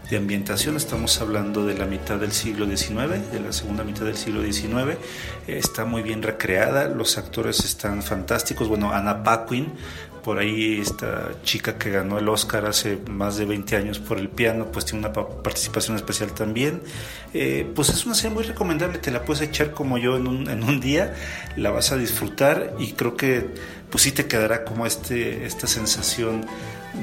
de 0.09 0.17
ambientación, 0.17 0.75
estamos 0.75 1.21
hablando 1.21 1.65
de 1.65 1.77
la 1.77 1.85
mitad 1.85 2.17
del 2.17 2.31
siglo 2.31 2.65
XIX, 2.65 3.31
de 3.31 3.39
la 3.39 3.53
segunda 3.53 3.83
mitad 3.83 4.05
del 4.05 4.17
siglo 4.17 4.41
XIX, 4.41 4.97
está 5.45 5.85
muy 5.85 6.01
bien 6.01 6.23
recreada, 6.23 6.87
los 6.87 7.17
actores 7.17 7.63
están 7.63 8.01
fantásticos, 8.01 8.67
bueno, 8.67 8.91
Anna 8.91 9.23
Paquin, 9.23 9.73
por 10.29 10.37
ahí 10.37 10.79
esta 10.79 11.31
chica 11.41 11.79
que 11.79 11.89
ganó 11.89 12.19
el 12.19 12.29
Oscar 12.29 12.67
hace 12.67 12.99
más 13.09 13.37
de 13.37 13.45
20 13.45 13.75
años 13.75 13.97
por 13.97 14.19
el 14.19 14.29
piano, 14.29 14.67
pues 14.71 14.85
tiene 14.85 14.99
una 14.99 15.11
participación 15.11 15.95
especial 15.95 16.33
también. 16.33 16.83
Eh, 17.33 17.67
pues 17.73 17.89
es 17.89 18.05
una 18.05 18.13
serie 18.13 18.35
muy 18.35 18.43
recomendable, 18.43 18.99
te 18.99 19.09
la 19.09 19.23
puedes 19.23 19.41
echar 19.41 19.71
como 19.71 19.97
yo 19.97 20.17
en 20.17 20.27
un, 20.27 20.47
en 20.47 20.61
un 20.61 20.79
día, 20.79 21.15
la 21.55 21.71
vas 21.71 21.91
a 21.91 21.97
disfrutar 21.97 22.75
y 22.77 22.91
creo 22.91 23.17
que 23.17 23.55
pues 23.89 24.03
sí 24.03 24.11
te 24.11 24.27
quedará 24.27 24.65
como 24.65 24.85
este, 24.85 25.47
esta 25.47 25.65
sensación 25.65 26.45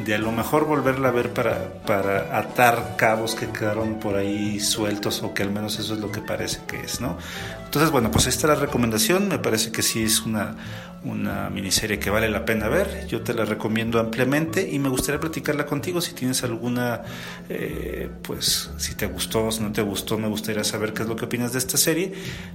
de 0.05 0.15
a 0.15 0.19
lo 0.19 0.31
mejor 0.31 0.65
volverla 0.65 1.09
a 1.09 1.11
ver 1.11 1.31
para, 1.31 1.83
para 1.85 2.39
atar 2.39 2.95
cabos 2.97 3.35
que 3.35 3.49
quedaron 3.49 3.99
por 3.99 4.15
ahí 4.15 4.61
sueltos 4.61 5.25
o 5.25 5.35
que 5.35 5.43
al 5.43 5.51
menos 5.51 5.81
eso 5.81 5.95
es 5.95 6.01
lo 6.01 6.13
que 6.13 6.21
parece 6.21 6.61
que 6.69 6.81
es, 6.81 7.01
¿no? 7.01 7.19
Entonces, 7.67 7.91
bueno, 7.91 8.11
pues 8.11 8.27
esta 8.27 8.47
es 8.47 8.59
la 8.59 8.65
recomendación, 8.67 9.29
me 9.29 9.39
parece 9.39 9.71
que 9.71 9.83
sí 9.83 10.03
es 10.03 10.23
una, 10.23 10.57
una 11.05 11.51
miniserie 11.51 11.99
que 11.99 12.11
vale 12.11 12.29
la 12.29 12.45
pena 12.45 12.69
ver, 12.69 13.07
yo 13.07 13.21
te 13.23 13.33
la 13.33 13.45
recomiendo 13.45 14.01
ampliamente 14.01 14.69
y 14.69 14.79
me 14.79 14.89
gustaría 14.89 15.21
platicarla 15.21 15.67
contigo 15.67 16.01
si 16.01 16.15
tienes 16.15 16.43
alguna, 16.43 17.03
eh, 17.49 18.11
pues 18.23 18.71
si 18.77 18.95
te 18.95 19.07
gustó, 19.07 19.51
si 19.53 19.61
no 19.61 19.73
te 19.73 19.83
gustó, 19.83 20.19
me 20.19 20.29
gustaría 20.29 20.65
saber 20.65 20.93
qué 20.93 21.03
es 21.03 21.09
lo 21.09 21.17
que 21.17 21.27
opinas 21.27 21.53
de 21.53 21.59
esta 21.59 21.77
serie. 21.77 22.13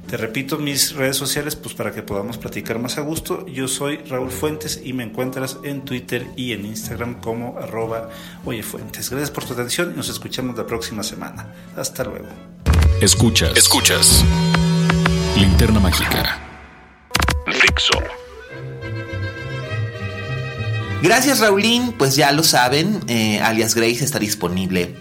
Te 0.10 0.18
repito 0.18 0.58
mis 0.58 0.96
redes 0.96 1.18
sociales, 1.18 1.56
pues 1.56 1.76
para 1.76 1.92
que 1.92 2.02
podamos 2.02 2.38
platicar 2.38 2.80
más 2.80 2.98
a 2.98 3.02
gusto, 3.02 3.46
yo 3.48 3.68
soy 3.68 3.98
Raúl 3.98 4.32
Fuentes 4.32 4.82
y 4.84 4.94
me 4.94 5.04
encuentras 5.04 5.58
en 5.64 5.86
Twitter 5.86 6.28
y 6.36 6.52
en 6.54 6.66
Instagram 6.66 7.22
como 7.22 7.58
arroba 7.58 8.10
oyefuentes. 8.46 9.10
Gracias 9.10 9.32
por 9.32 9.46
tu 9.46 9.54
atención 9.54 9.92
y 9.94 9.98
nos 9.98 10.10
escuchamos 10.10 10.58
la 10.58 10.66
próxima 10.66 11.04
semana. 11.04 11.54
Hasta 11.76 12.04
luego. 12.04 12.28
Escuchas. 13.02 13.56
Escuchas. 13.56 14.24
Linterna 15.42 15.80
Mágica. 15.80 16.38
Fixo. 17.48 17.98
Gracias 21.02 21.40
Raulín, 21.40 21.94
pues 21.98 22.16
ya 22.16 22.32
lo 22.32 22.44
saben, 22.44 23.00
eh, 23.08 23.42
alias 23.42 23.74
Grace 23.74 24.06
está 24.06 24.20
disponible 24.20 24.96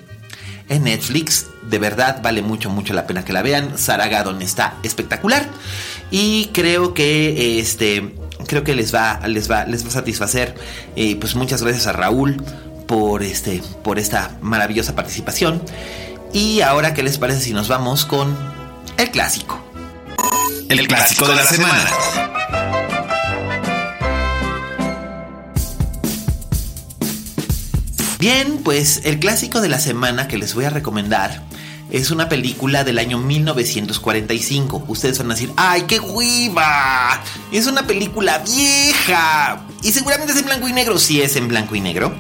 en 0.71 0.85
Netflix. 0.85 1.49
De 1.69 1.79
verdad 1.79 2.23
vale 2.23 2.41
mucho, 2.41 2.71
mucho 2.71 2.95
la 2.95 3.07
pena 3.07 3.23
que 3.23 3.35
la 3.35 3.43
vean. 3.43 3.77
Sarah 3.77 4.09
Gadon 4.09 4.41
está 4.41 4.79
espectacular. 4.83 5.47
Y 6.11 6.47
creo 6.55 6.95
que 6.95 7.61
este 7.61 8.15
creo 8.47 8.65
que 8.65 8.75
les 8.75 8.95
va, 8.95 9.21
les 9.29 9.51
va, 9.51 9.67
les 9.67 9.85
va 9.85 9.89
a 9.89 9.93
satisfacer. 9.93 10.55
Eh, 10.97 11.17
pues 11.21 11.35
muchas 11.35 11.63
gracias 11.63 11.87
a 11.87 11.93
Raúl 11.93 12.43
por, 12.87 13.23
este, 13.23 13.63
por 13.85 13.99
esta 13.99 14.39
maravillosa 14.41 14.95
participación. 14.95 15.63
Y 16.33 16.63
ahora, 16.63 16.95
¿qué 16.95 17.03
les 17.03 17.19
parece 17.19 17.43
si 17.43 17.53
nos 17.53 17.69
vamos 17.69 18.07
con 18.07 18.35
el 18.97 19.11
clásico? 19.11 19.70
El, 20.69 20.87
clásico, 20.87 21.27
de 21.27 21.35
la, 21.35 21.45
semana. 21.45 21.91
Bien, 28.19 28.61
pues 28.63 29.01
el 29.05 29.19
clásico 29.19 29.61
de 29.61 29.69
la 29.69 29.81
semana 29.81 30.29
que 30.29 30.39
les 30.39 30.55
voy 30.55 30.65
a 30.65 30.71
recomendar 30.71 31.43
es 31.91 32.11
una 32.13 32.29
película 32.29 32.85
del 32.85 32.99
año 32.99 33.19
1945. 33.19 34.85
Ustedes 34.87 35.19
van 35.19 35.31
a 35.31 35.35
decir, 35.35 35.51
¡ay, 35.57 35.83
qué 35.89 35.99
huiva! 35.99 37.21
Es 37.51 37.67
una 37.67 37.87
película 37.87 38.39
vieja. 38.39 39.63
Y 39.83 39.91
seguramente 39.91 40.33
es 40.33 40.39
en 40.39 40.45
blanco 40.45 40.69
y 40.69 40.73
negro. 40.73 40.99
Sí 40.99 41.21
es 41.21 41.35
en 41.35 41.49
blanco 41.49 41.75
y 41.75 41.81
negro. 41.81 42.15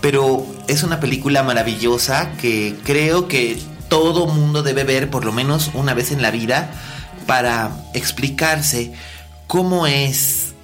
Pero 0.00 0.44
es 0.66 0.82
una 0.82 0.98
película 0.98 1.42
maravillosa 1.42 2.32
que 2.38 2.76
creo 2.84 3.28
que 3.28 3.62
todo 3.88 4.26
mundo 4.26 4.62
debe 4.62 4.82
ver 4.82 5.08
por 5.10 5.24
lo 5.24 5.32
menos 5.32 5.70
una 5.74 5.94
vez 5.94 6.10
en 6.10 6.20
la 6.20 6.32
vida 6.32 6.72
para 7.26 7.70
explicarse 7.94 8.92
cómo 9.46 9.86
es, 9.86 10.54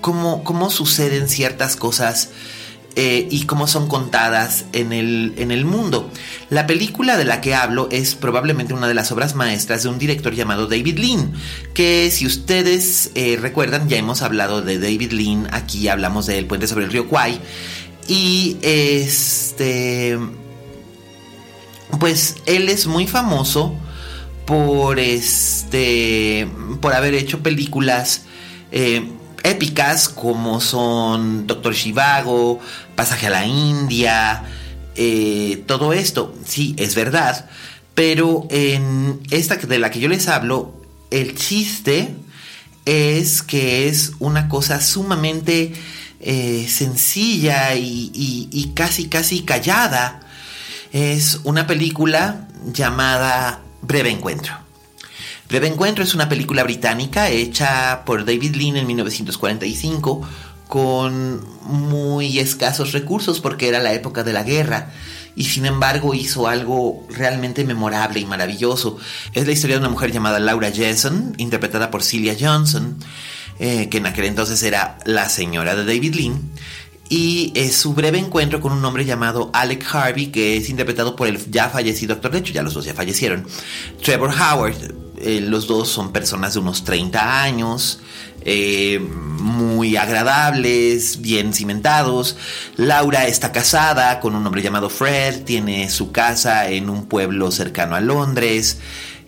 cómo, 0.00 0.44
cómo 0.44 0.70
suceden 0.70 1.28
ciertas 1.28 1.76
cosas 1.76 2.30
eh, 2.96 3.26
y 3.28 3.46
cómo 3.46 3.66
son 3.66 3.88
contadas 3.88 4.66
en 4.72 4.92
el, 4.92 5.34
en 5.36 5.50
el 5.50 5.64
mundo. 5.64 6.10
La 6.48 6.66
película 6.68 7.16
de 7.16 7.24
la 7.24 7.40
que 7.40 7.54
hablo 7.54 7.88
es 7.90 8.14
probablemente 8.14 8.72
una 8.72 8.86
de 8.86 8.94
las 8.94 9.10
obras 9.10 9.34
maestras 9.34 9.82
de 9.82 9.88
un 9.88 9.98
director 9.98 10.32
llamado 10.32 10.68
David 10.68 10.98
Lean, 10.98 11.32
que 11.74 12.12
si 12.12 12.24
ustedes 12.24 13.10
eh, 13.16 13.36
recuerdan 13.40 13.88
ya 13.88 13.96
hemos 13.96 14.22
hablado 14.22 14.62
de 14.62 14.78
David 14.78 15.10
Lean, 15.10 15.48
aquí 15.50 15.88
hablamos 15.88 16.26
del 16.26 16.46
puente 16.46 16.68
sobre 16.68 16.84
el 16.84 16.92
río 16.92 17.08
Kwai, 17.08 17.40
y 18.06 18.58
este... 18.62 20.18
Pues 21.98 22.36
él 22.46 22.68
es 22.68 22.86
muy 22.86 23.06
famoso 23.06 23.74
por 24.46 24.98
este 24.98 26.48
por 26.80 26.92
haber 26.92 27.14
hecho 27.14 27.42
películas 27.42 28.22
eh, 28.72 29.10
épicas 29.42 30.08
como 30.08 30.60
son 30.60 31.46
Doctor 31.46 31.74
Shivago, 31.74 32.60
Pasaje 32.96 33.26
a 33.26 33.30
la 33.30 33.46
India, 33.46 34.44
eh, 34.96 35.62
todo 35.66 35.92
esto. 35.92 36.34
Sí, 36.44 36.74
es 36.78 36.94
verdad. 36.94 37.48
Pero 37.94 38.46
en 38.50 39.20
esta 39.30 39.56
de 39.56 39.78
la 39.78 39.90
que 39.90 40.00
yo 40.00 40.08
les 40.08 40.28
hablo, 40.28 40.74
el 41.10 41.36
chiste 41.36 42.14
es 42.84 43.42
que 43.42 43.88
es 43.88 44.12
una 44.18 44.48
cosa 44.48 44.80
sumamente 44.80 45.72
eh, 46.20 46.66
sencilla 46.68 47.74
y 47.76 48.72
casi, 48.74 49.08
casi 49.08 49.42
callada. 49.42 50.20
Es 50.92 51.40
una 51.44 51.66
película 51.66 52.48
llamada 52.72 53.63
Breve 53.86 54.10
Encuentro. 54.10 54.54
Breve 55.48 55.68
Encuentro 55.68 56.04
es 56.04 56.14
una 56.14 56.28
película 56.28 56.62
británica 56.64 57.28
hecha 57.28 58.04
por 58.06 58.24
David 58.24 58.56
Lean 58.56 58.76
en 58.76 58.86
1945 58.86 60.26
con 60.68 61.44
muy 61.64 62.38
escasos 62.38 62.92
recursos 62.92 63.40
porque 63.40 63.68
era 63.68 63.80
la 63.80 63.92
época 63.92 64.24
de 64.24 64.32
la 64.32 64.42
guerra 64.42 64.90
y 65.36 65.44
sin 65.44 65.66
embargo 65.66 66.14
hizo 66.14 66.48
algo 66.48 67.06
realmente 67.10 67.64
memorable 67.64 68.20
y 68.20 68.26
maravilloso. 68.26 68.96
Es 69.34 69.46
la 69.46 69.52
historia 69.52 69.76
de 69.76 69.80
una 69.80 69.90
mujer 69.90 70.12
llamada 70.12 70.40
Laura 70.40 70.70
Jensen, 70.70 71.34
interpretada 71.36 71.90
por 71.90 72.02
Celia 72.02 72.34
Johnson, 72.40 72.96
eh, 73.58 73.88
que 73.90 73.98
en 73.98 74.06
aquel 74.06 74.24
entonces 74.24 74.62
era 74.62 74.98
la 75.04 75.28
señora 75.28 75.76
de 75.76 75.84
David 75.84 76.14
Lean, 76.14 76.40
y 77.08 77.52
es 77.54 77.76
su 77.76 77.94
breve 77.94 78.18
encuentro 78.18 78.60
con 78.60 78.72
un 78.72 78.84
hombre 78.84 79.04
llamado 79.04 79.50
Alec 79.52 79.84
Harvey, 79.94 80.28
que 80.28 80.56
es 80.56 80.70
interpretado 80.70 81.16
por 81.16 81.28
el 81.28 81.50
ya 81.50 81.68
fallecido 81.68 82.14
actor, 82.14 82.30
de 82.30 82.38
hecho 82.38 82.52
ya 82.52 82.62
los 82.62 82.74
dos 82.74 82.84
ya 82.84 82.94
fallecieron, 82.94 83.46
Trevor 84.02 84.30
Howard, 84.30 84.94
eh, 85.18 85.40
los 85.40 85.66
dos 85.66 85.88
son 85.88 86.12
personas 86.12 86.54
de 86.54 86.60
unos 86.60 86.84
30 86.84 87.42
años, 87.42 88.00
eh, 88.46 88.98
muy 89.00 89.96
agradables, 89.96 91.20
bien 91.20 91.54
cimentados. 91.54 92.36
Laura 92.76 93.26
está 93.26 93.52
casada 93.52 94.20
con 94.20 94.34
un 94.34 94.46
hombre 94.46 94.62
llamado 94.62 94.90
Fred, 94.90 95.44
tiene 95.44 95.88
su 95.88 96.12
casa 96.12 96.68
en 96.68 96.90
un 96.90 97.06
pueblo 97.06 97.50
cercano 97.50 97.94
a 97.94 98.00
Londres, 98.00 98.78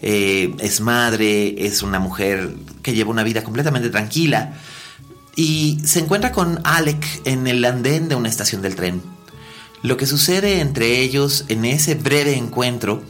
eh, 0.03 0.55
es 0.59 0.81
madre, 0.81 1.67
es 1.67 1.83
una 1.83 1.99
mujer 1.99 2.51
que 2.83 2.95
lleva 2.95 3.11
una 3.11 3.23
vida 3.23 3.43
completamente 3.43 3.89
tranquila 3.89 4.55
y 5.37 5.79
se 5.85 6.01
encuentra 6.01 6.33
con 6.33 6.61
Alec 6.65 7.05
en 7.25 7.47
el 7.47 7.65
andén 7.65 8.09
de 8.09 8.15
una 8.15 8.31
estación 8.31 8.63
del 8.63 8.75
tren. 8.75 9.03
Lo 9.83 9.99
que 9.99 10.07
sucede 10.07 10.61
entre 10.61 11.01
ellos 11.01 11.45
en 11.49 11.67
ese 11.67 11.95
breve 11.95 12.37
encuentro 12.37 13.05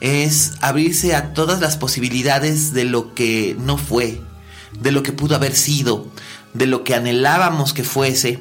es 0.00 0.54
abrirse 0.60 1.14
a 1.14 1.32
todas 1.32 1.60
las 1.60 1.76
posibilidades 1.76 2.74
de 2.74 2.84
lo 2.84 3.14
que 3.14 3.56
no 3.58 3.78
fue, 3.78 4.20
de 4.80 4.90
lo 4.90 5.04
que 5.04 5.12
pudo 5.12 5.36
haber 5.36 5.54
sido, 5.54 6.08
de 6.52 6.66
lo 6.66 6.82
que 6.82 6.96
anhelábamos 6.96 7.72
que 7.72 7.84
fuese 7.84 8.40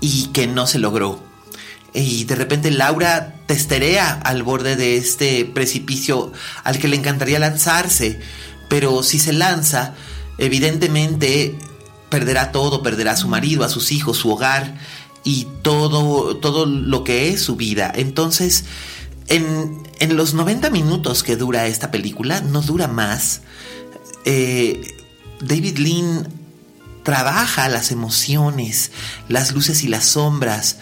y 0.00 0.28
que 0.28 0.46
no 0.46 0.68
se 0.68 0.78
logró. 0.78 1.20
Y 1.92 2.24
de 2.24 2.36
repente 2.36 2.70
Laura 2.70 3.34
testerea 3.46 4.12
al 4.12 4.44
borde 4.44 4.76
de 4.76 4.96
este 4.96 5.44
precipicio 5.44 6.32
al 6.62 6.78
que 6.78 6.88
le 6.88 6.96
encantaría 6.96 7.40
lanzarse, 7.40 8.20
pero 8.68 9.02
si 9.02 9.18
se 9.18 9.32
lanza, 9.32 9.94
evidentemente 10.38 11.58
perderá 12.08 12.52
todo, 12.52 12.82
perderá 12.82 13.12
a 13.12 13.16
su 13.16 13.28
marido, 13.28 13.64
a 13.64 13.68
sus 13.68 13.92
hijos, 13.92 14.18
su 14.18 14.30
hogar 14.30 14.78
y 15.24 15.48
todo, 15.62 16.36
todo 16.36 16.66
lo 16.66 17.04
que 17.04 17.30
es 17.30 17.42
su 17.42 17.56
vida. 17.56 17.92
Entonces, 17.94 18.64
en, 19.28 20.16
los 20.16 20.34
90 20.34 20.70
minutos 20.70 21.22
que 21.22 21.36
dura 21.36 21.66
esta 21.66 21.90
película, 21.90 22.40
no 22.40 22.62
dura 22.62 22.86
más, 22.86 23.42
eh, 24.24 24.80
David 25.40 25.78
Lean 25.78 26.28
trabaja 27.02 27.68
las 27.68 27.90
emociones, 27.90 28.90
las 29.28 29.52
luces 29.52 29.82
y 29.84 29.88
las 29.88 30.06
sombras, 30.06 30.78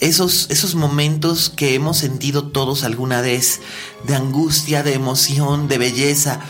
esos, 0.00 0.46
esos 0.50 0.74
momentos 0.74 1.50
que 1.50 1.74
hemos 1.74 1.96
sentido 1.96 2.48
todos 2.48 2.84
alguna 2.84 3.20
vez, 3.20 3.60
de 4.06 4.14
angustia, 4.14 4.82
de 4.82 4.94
emoción, 4.94 5.68
de 5.68 5.78
belleza, 5.78 6.40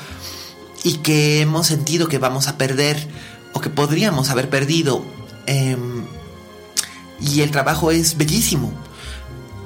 y 0.86 0.98
que 0.98 1.40
hemos 1.40 1.66
sentido 1.66 2.06
que 2.06 2.18
vamos 2.18 2.46
a 2.46 2.56
perder 2.56 3.08
o 3.52 3.60
que 3.60 3.70
podríamos 3.70 4.30
haber 4.30 4.48
perdido. 4.48 5.04
Em, 5.46 6.04
y 7.20 7.40
el 7.40 7.50
trabajo 7.50 7.90
es 7.90 8.16
bellísimo. 8.16 8.72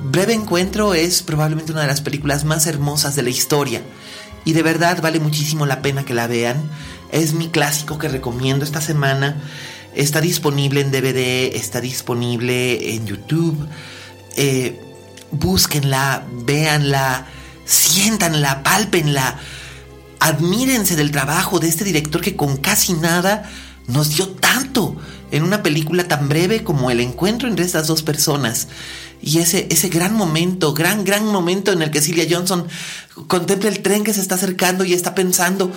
Breve 0.02 0.32
Encuentro 0.32 0.94
es 0.94 1.22
probablemente 1.22 1.72
una 1.72 1.82
de 1.82 1.88
las 1.88 2.00
películas 2.00 2.44
más 2.46 2.66
hermosas 2.66 3.16
de 3.16 3.22
la 3.22 3.28
historia 3.28 3.82
y 4.46 4.54
de 4.54 4.62
verdad 4.62 5.02
vale 5.02 5.20
muchísimo 5.20 5.66
la 5.66 5.82
pena 5.82 6.06
que 6.06 6.14
la 6.14 6.26
vean. 6.26 6.56
Es 7.12 7.34
mi 7.34 7.48
clásico 7.48 7.98
que 7.98 8.08
recomiendo 8.08 8.64
esta 8.64 8.80
semana. 8.80 9.36
Está 9.94 10.22
disponible 10.22 10.80
en 10.80 10.90
DVD, 10.90 11.54
está 11.54 11.82
disponible 11.82 12.94
en 12.94 13.06
YouTube. 13.06 13.68
Eh, 14.38 14.80
búsquenla, 15.32 16.24
véanla, 16.46 17.26
siéntanla, 17.66 18.62
pálpenla. 18.62 19.38
Admírense 20.20 20.96
del 20.96 21.10
trabajo 21.10 21.58
de 21.58 21.68
este 21.68 21.84
director 21.84 22.20
que 22.20 22.36
con 22.36 22.56
casi 22.58 22.92
nada 22.94 23.50
nos 23.86 24.10
dio 24.16 24.28
tanto 24.28 24.96
en 25.30 25.42
una 25.42 25.62
película 25.62 26.06
tan 26.06 26.28
breve 26.28 26.62
como 26.62 26.90
el 26.90 27.00
encuentro 27.00 27.48
entre 27.48 27.64
estas 27.64 27.86
dos 27.86 28.02
personas 28.02 28.68
y 29.22 29.38
ese, 29.38 29.66
ese 29.70 29.88
gran 29.88 30.14
momento, 30.14 30.72
gran, 30.72 31.04
gran 31.04 31.26
momento 31.26 31.72
en 31.72 31.82
el 31.82 31.90
que 31.90 32.00
Celia 32.00 32.26
Johnson 32.28 32.66
contempla 33.26 33.68
el 33.68 33.80
tren 33.80 34.02
que 34.02 34.14
se 34.14 34.20
está 34.20 34.36
acercando 34.36 34.84
y 34.84 34.94
está 34.94 35.14
pensando. 35.14 35.70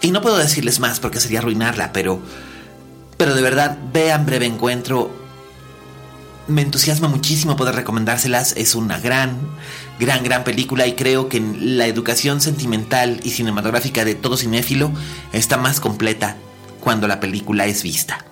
Y 0.00 0.10
no 0.10 0.22
puedo 0.22 0.36
decirles 0.38 0.80
más 0.80 1.00
porque 1.00 1.20
sería 1.20 1.40
arruinarla, 1.40 1.92
pero, 1.92 2.20
pero 3.16 3.34
de 3.34 3.42
verdad, 3.42 3.76
vean 3.92 4.24
Breve 4.24 4.46
Encuentro. 4.46 5.25
Me 6.48 6.62
entusiasma 6.62 7.08
muchísimo 7.08 7.56
poder 7.56 7.74
recomendárselas. 7.74 8.54
Es 8.56 8.74
una 8.74 9.00
gran, 9.00 9.36
gran, 9.98 10.22
gran 10.22 10.44
película 10.44 10.86
y 10.86 10.94
creo 10.94 11.28
que 11.28 11.40
la 11.40 11.86
educación 11.86 12.40
sentimental 12.40 13.20
y 13.24 13.30
cinematográfica 13.30 14.04
de 14.04 14.14
todo 14.14 14.36
cinéfilo 14.36 14.92
está 15.32 15.56
más 15.56 15.80
completa 15.80 16.36
cuando 16.80 17.08
la 17.08 17.18
película 17.18 17.66
es 17.66 17.82
vista. 17.82 18.24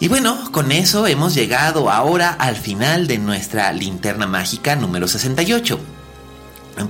Y 0.00 0.06
bueno, 0.06 0.52
con 0.52 0.70
eso 0.70 1.08
hemos 1.08 1.34
llegado 1.34 1.90
ahora 1.90 2.30
al 2.30 2.54
final 2.54 3.08
de 3.08 3.18
nuestra 3.18 3.72
linterna 3.72 4.28
mágica 4.28 4.76
número 4.76 5.08
68. 5.08 5.80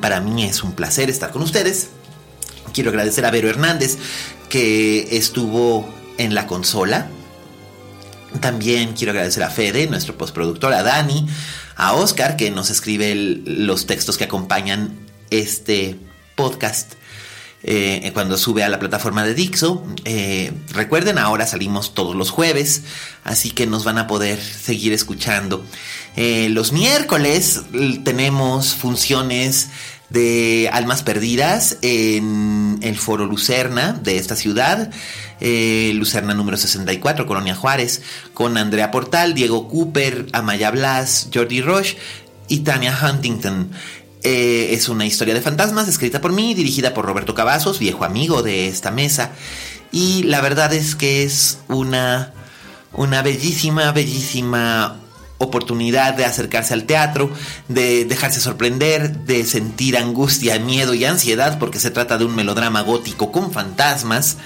Para 0.02 0.20
mí 0.20 0.44
es 0.44 0.62
un 0.62 0.72
placer 0.72 1.08
estar 1.08 1.30
con 1.30 1.40
ustedes. 1.40 1.88
Quiero 2.74 2.90
agradecer 2.90 3.24
a 3.24 3.30
Vero 3.30 3.48
Hernández 3.48 3.96
que 4.50 5.16
estuvo 5.16 5.88
en 6.18 6.34
la 6.34 6.46
consola. 6.46 7.08
También 8.40 8.92
quiero 8.94 9.12
agradecer 9.12 9.42
a 9.42 9.50
Fede, 9.50 9.86
nuestro 9.86 10.16
postproductor, 10.16 10.72
a 10.72 10.82
Dani, 10.82 11.26
a 11.76 11.94
Oscar 11.94 12.36
que 12.36 12.50
nos 12.50 12.70
escribe 12.70 13.14
los 13.14 13.86
textos 13.86 14.18
que 14.18 14.24
acompañan 14.24 14.98
este 15.30 15.96
podcast. 16.34 16.94
eh, 17.62 18.10
cuando 18.14 18.38
sube 18.38 18.62
a 18.62 18.68
la 18.68 18.78
plataforma 18.78 19.24
de 19.24 19.34
Dixo. 19.34 19.84
Eh, 20.04 20.52
recuerden, 20.72 21.18
ahora 21.18 21.46
salimos 21.46 21.94
todos 21.94 22.14
los 22.14 22.30
jueves, 22.30 22.82
así 23.24 23.50
que 23.50 23.66
nos 23.66 23.84
van 23.84 23.98
a 23.98 24.06
poder 24.06 24.40
seguir 24.40 24.92
escuchando. 24.92 25.64
Eh, 26.16 26.48
los 26.50 26.72
miércoles 26.72 27.62
tenemos 28.04 28.74
funciones 28.74 29.68
de 30.10 30.70
Almas 30.72 31.02
Perdidas 31.02 31.78
en 31.82 32.78
el 32.82 32.96
Foro 32.96 33.26
Lucerna 33.26 33.92
de 33.92 34.16
esta 34.16 34.36
ciudad, 34.36 34.90
Lucerna 35.40 36.34
número 36.34 36.56
64, 36.56 37.26
Colonia 37.26 37.54
Juárez, 37.54 38.02
con 38.34 38.56
Andrea 38.56 38.90
Portal, 38.90 39.34
Diego 39.34 39.68
Cooper, 39.68 40.26
Amaya 40.32 40.70
Blas, 40.70 41.28
Jordi 41.32 41.60
Roche 41.60 41.96
y 42.48 42.60
Tania 42.60 42.98
Huntington. 43.00 43.70
Eh, 44.22 44.70
es 44.72 44.88
una 44.88 45.06
historia 45.06 45.34
de 45.34 45.40
fantasmas 45.40 45.86
escrita 45.86 46.20
por 46.20 46.32
mí, 46.32 46.54
dirigida 46.54 46.92
por 46.92 47.04
Roberto 47.04 47.34
Cavazos, 47.34 47.78
viejo 47.78 48.04
amigo 48.04 48.42
de 48.42 48.68
esta 48.68 48.90
mesa. 48.90 49.30
Y 49.92 50.24
la 50.24 50.40
verdad 50.40 50.72
es 50.72 50.96
que 50.96 51.22
es 51.22 51.58
una, 51.68 52.32
una 52.92 53.22
bellísima, 53.22 53.92
bellísima 53.92 54.96
oportunidad 55.38 56.14
de 56.14 56.24
acercarse 56.24 56.74
al 56.74 56.85
teatro, 56.85 57.31
de 57.68 58.05
dejarse 58.05 58.40
sorprender, 58.40 59.18
de 59.20 59.44
sentir 59.44 59.96
angustia, 59.96 60.59
miedo 60.59 60.94
y 60.94 61.05
ansiedad, 61.05 61.59
porque 61.59 61.81
se 61.81 61.90
trata 61.90 62.18
de 62.18 62.24
un 62.24 62.35
melodrama 62.35 62.83
gótico 62.83 63.33
con 63.33 63.53
fantasmas. 63.53 64.37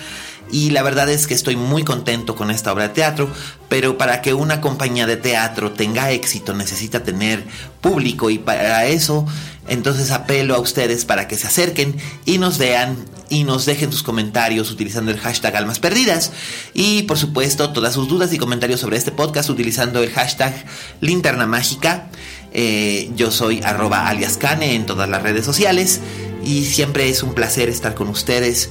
Y 0.50 0.70
la 0.70 0.82
verdad 0.82 1.08
es 1.08 1.26
que 1.26 1.32
estoy 1.32 1.56
muy 1.56 1.82
contento 1.82 2.36
con 2.36 2.50
esta 2.50 2.72
obra 2.72 2.88
de 2.88 2.94
teatro, 2.94 3.30
pero 3.70 3.96
para 3.96 4.20
que 4.20 4.34
una 4.34 4.60
compañía 4.60 5.06
de 5.06 5.16
teatro 5.16 5.72
tenga 5.72 6.10
éxito 6.10 6.52
necesita 6.52 7.02
tener 7.02 7.44
público. 7.80 8.28
Y 8.28 8.38
para 8.38 8.84
eso 8.84 9.26
entonces 9.68 10.10
apelo 10.10 10.54
a 10.54 10.60
ustedes 10.60 11.04
para 11.04 11.28
que 11.28 11.36
se 11.36 11.46
acerquen 11.46 11.96
y 12.24 12.38
nos 12.38 12.58
vean 12.58 12.96
y 13.28 13.44
nos 13.44 13.64
dejen 13.64 13.90
sus 13.92 14.02
comentarios 14.02 14.70
utilizando 14.70 15.10
el 15.10 15.18
hashtag 15.18 15.56
Almas 15.56 15.78
Perdidas 15.78 16.32
y 16.74 17.02
por 17.04 17.16
supuesto 17.16 17.70
todas 17.70 17.94
sus 17.94 18.08
dudas 18.08 18.32
y 18.32 18.38
comentarios 18.38 18.80
sobre 18.80 18.98
este 18.98 19.12
podcast 19.12 19.48
utilizando 19.48 20.02
el 20.02 20.10
hashtag 20.10 20.52
Linterna 21.00 21.46
Mágica. 21.46 22.10
Eh, 22.52 23.10
yo 23.16 23.30
soy 23.30 23.60
arroba 23.64 24.08
alias 24.08 24.36
Cane 24.36 24.74
en 24.74 24.84
todas 24.84 25.08
las 25.08 25.22
redes 25.22 25.44
sociales 25.44 26.00
y 26.44 26.64
siempre 26.64 27.08
es 27.08 27.22
un 27.22 27.32
placer 27.32 27.68
estar 27.68 27.94
con 27.94 28.08
ustedes. 28.08 28.70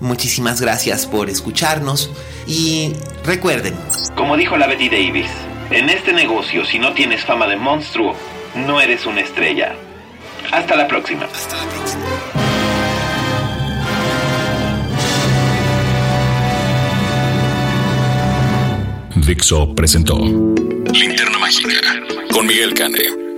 Muchísimas 0.00 0.60
gracias 0.60 1.04
por 1.04 1.28
escucharnos 1.28 2.10
y 2.46 2.92
recuerden. 3.24 3.74
Como 4.16 4.36
dijo 4.36 4.56
la 4.56 4.68
Betty 4.68 4.88
Davis, 4.88 5.28
en 5.70 5.90
este 5.90 6.12
negocio 6.12 6.64
si 6.64 6.78
no 6.78 6.94
tienes 6.94 7.24
fama 7.24 7.46
de 7.46 7.56
monstruo, 7.56 8.14
no 8.54 8.80
eres 8.80 9.04
una 9.04 9.20
estrella. 9.20 9.74
Hasta 10.52 10.76
la 10.76 10.88
próxima. 10.88 11.24
Hasta 11.24 11.56
la 11.56 11.70
próxima. 11.70 12.04
Dixo 19.26 19.74
presentó 19.74 20.16
Linterna 20.18 21.38
Mágica 21.38 21.70
con 22.32 22.46
Miguel 22.46 22.72
Cane. 22.72 23.28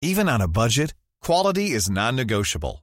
Even 0.00 0.28
on 0.28 0.40
a 0.40 0.48
budget, 0.48 0.94
quality 1.20 1.70
is 1.70 1.88
non-negotiable. 1.88 2.82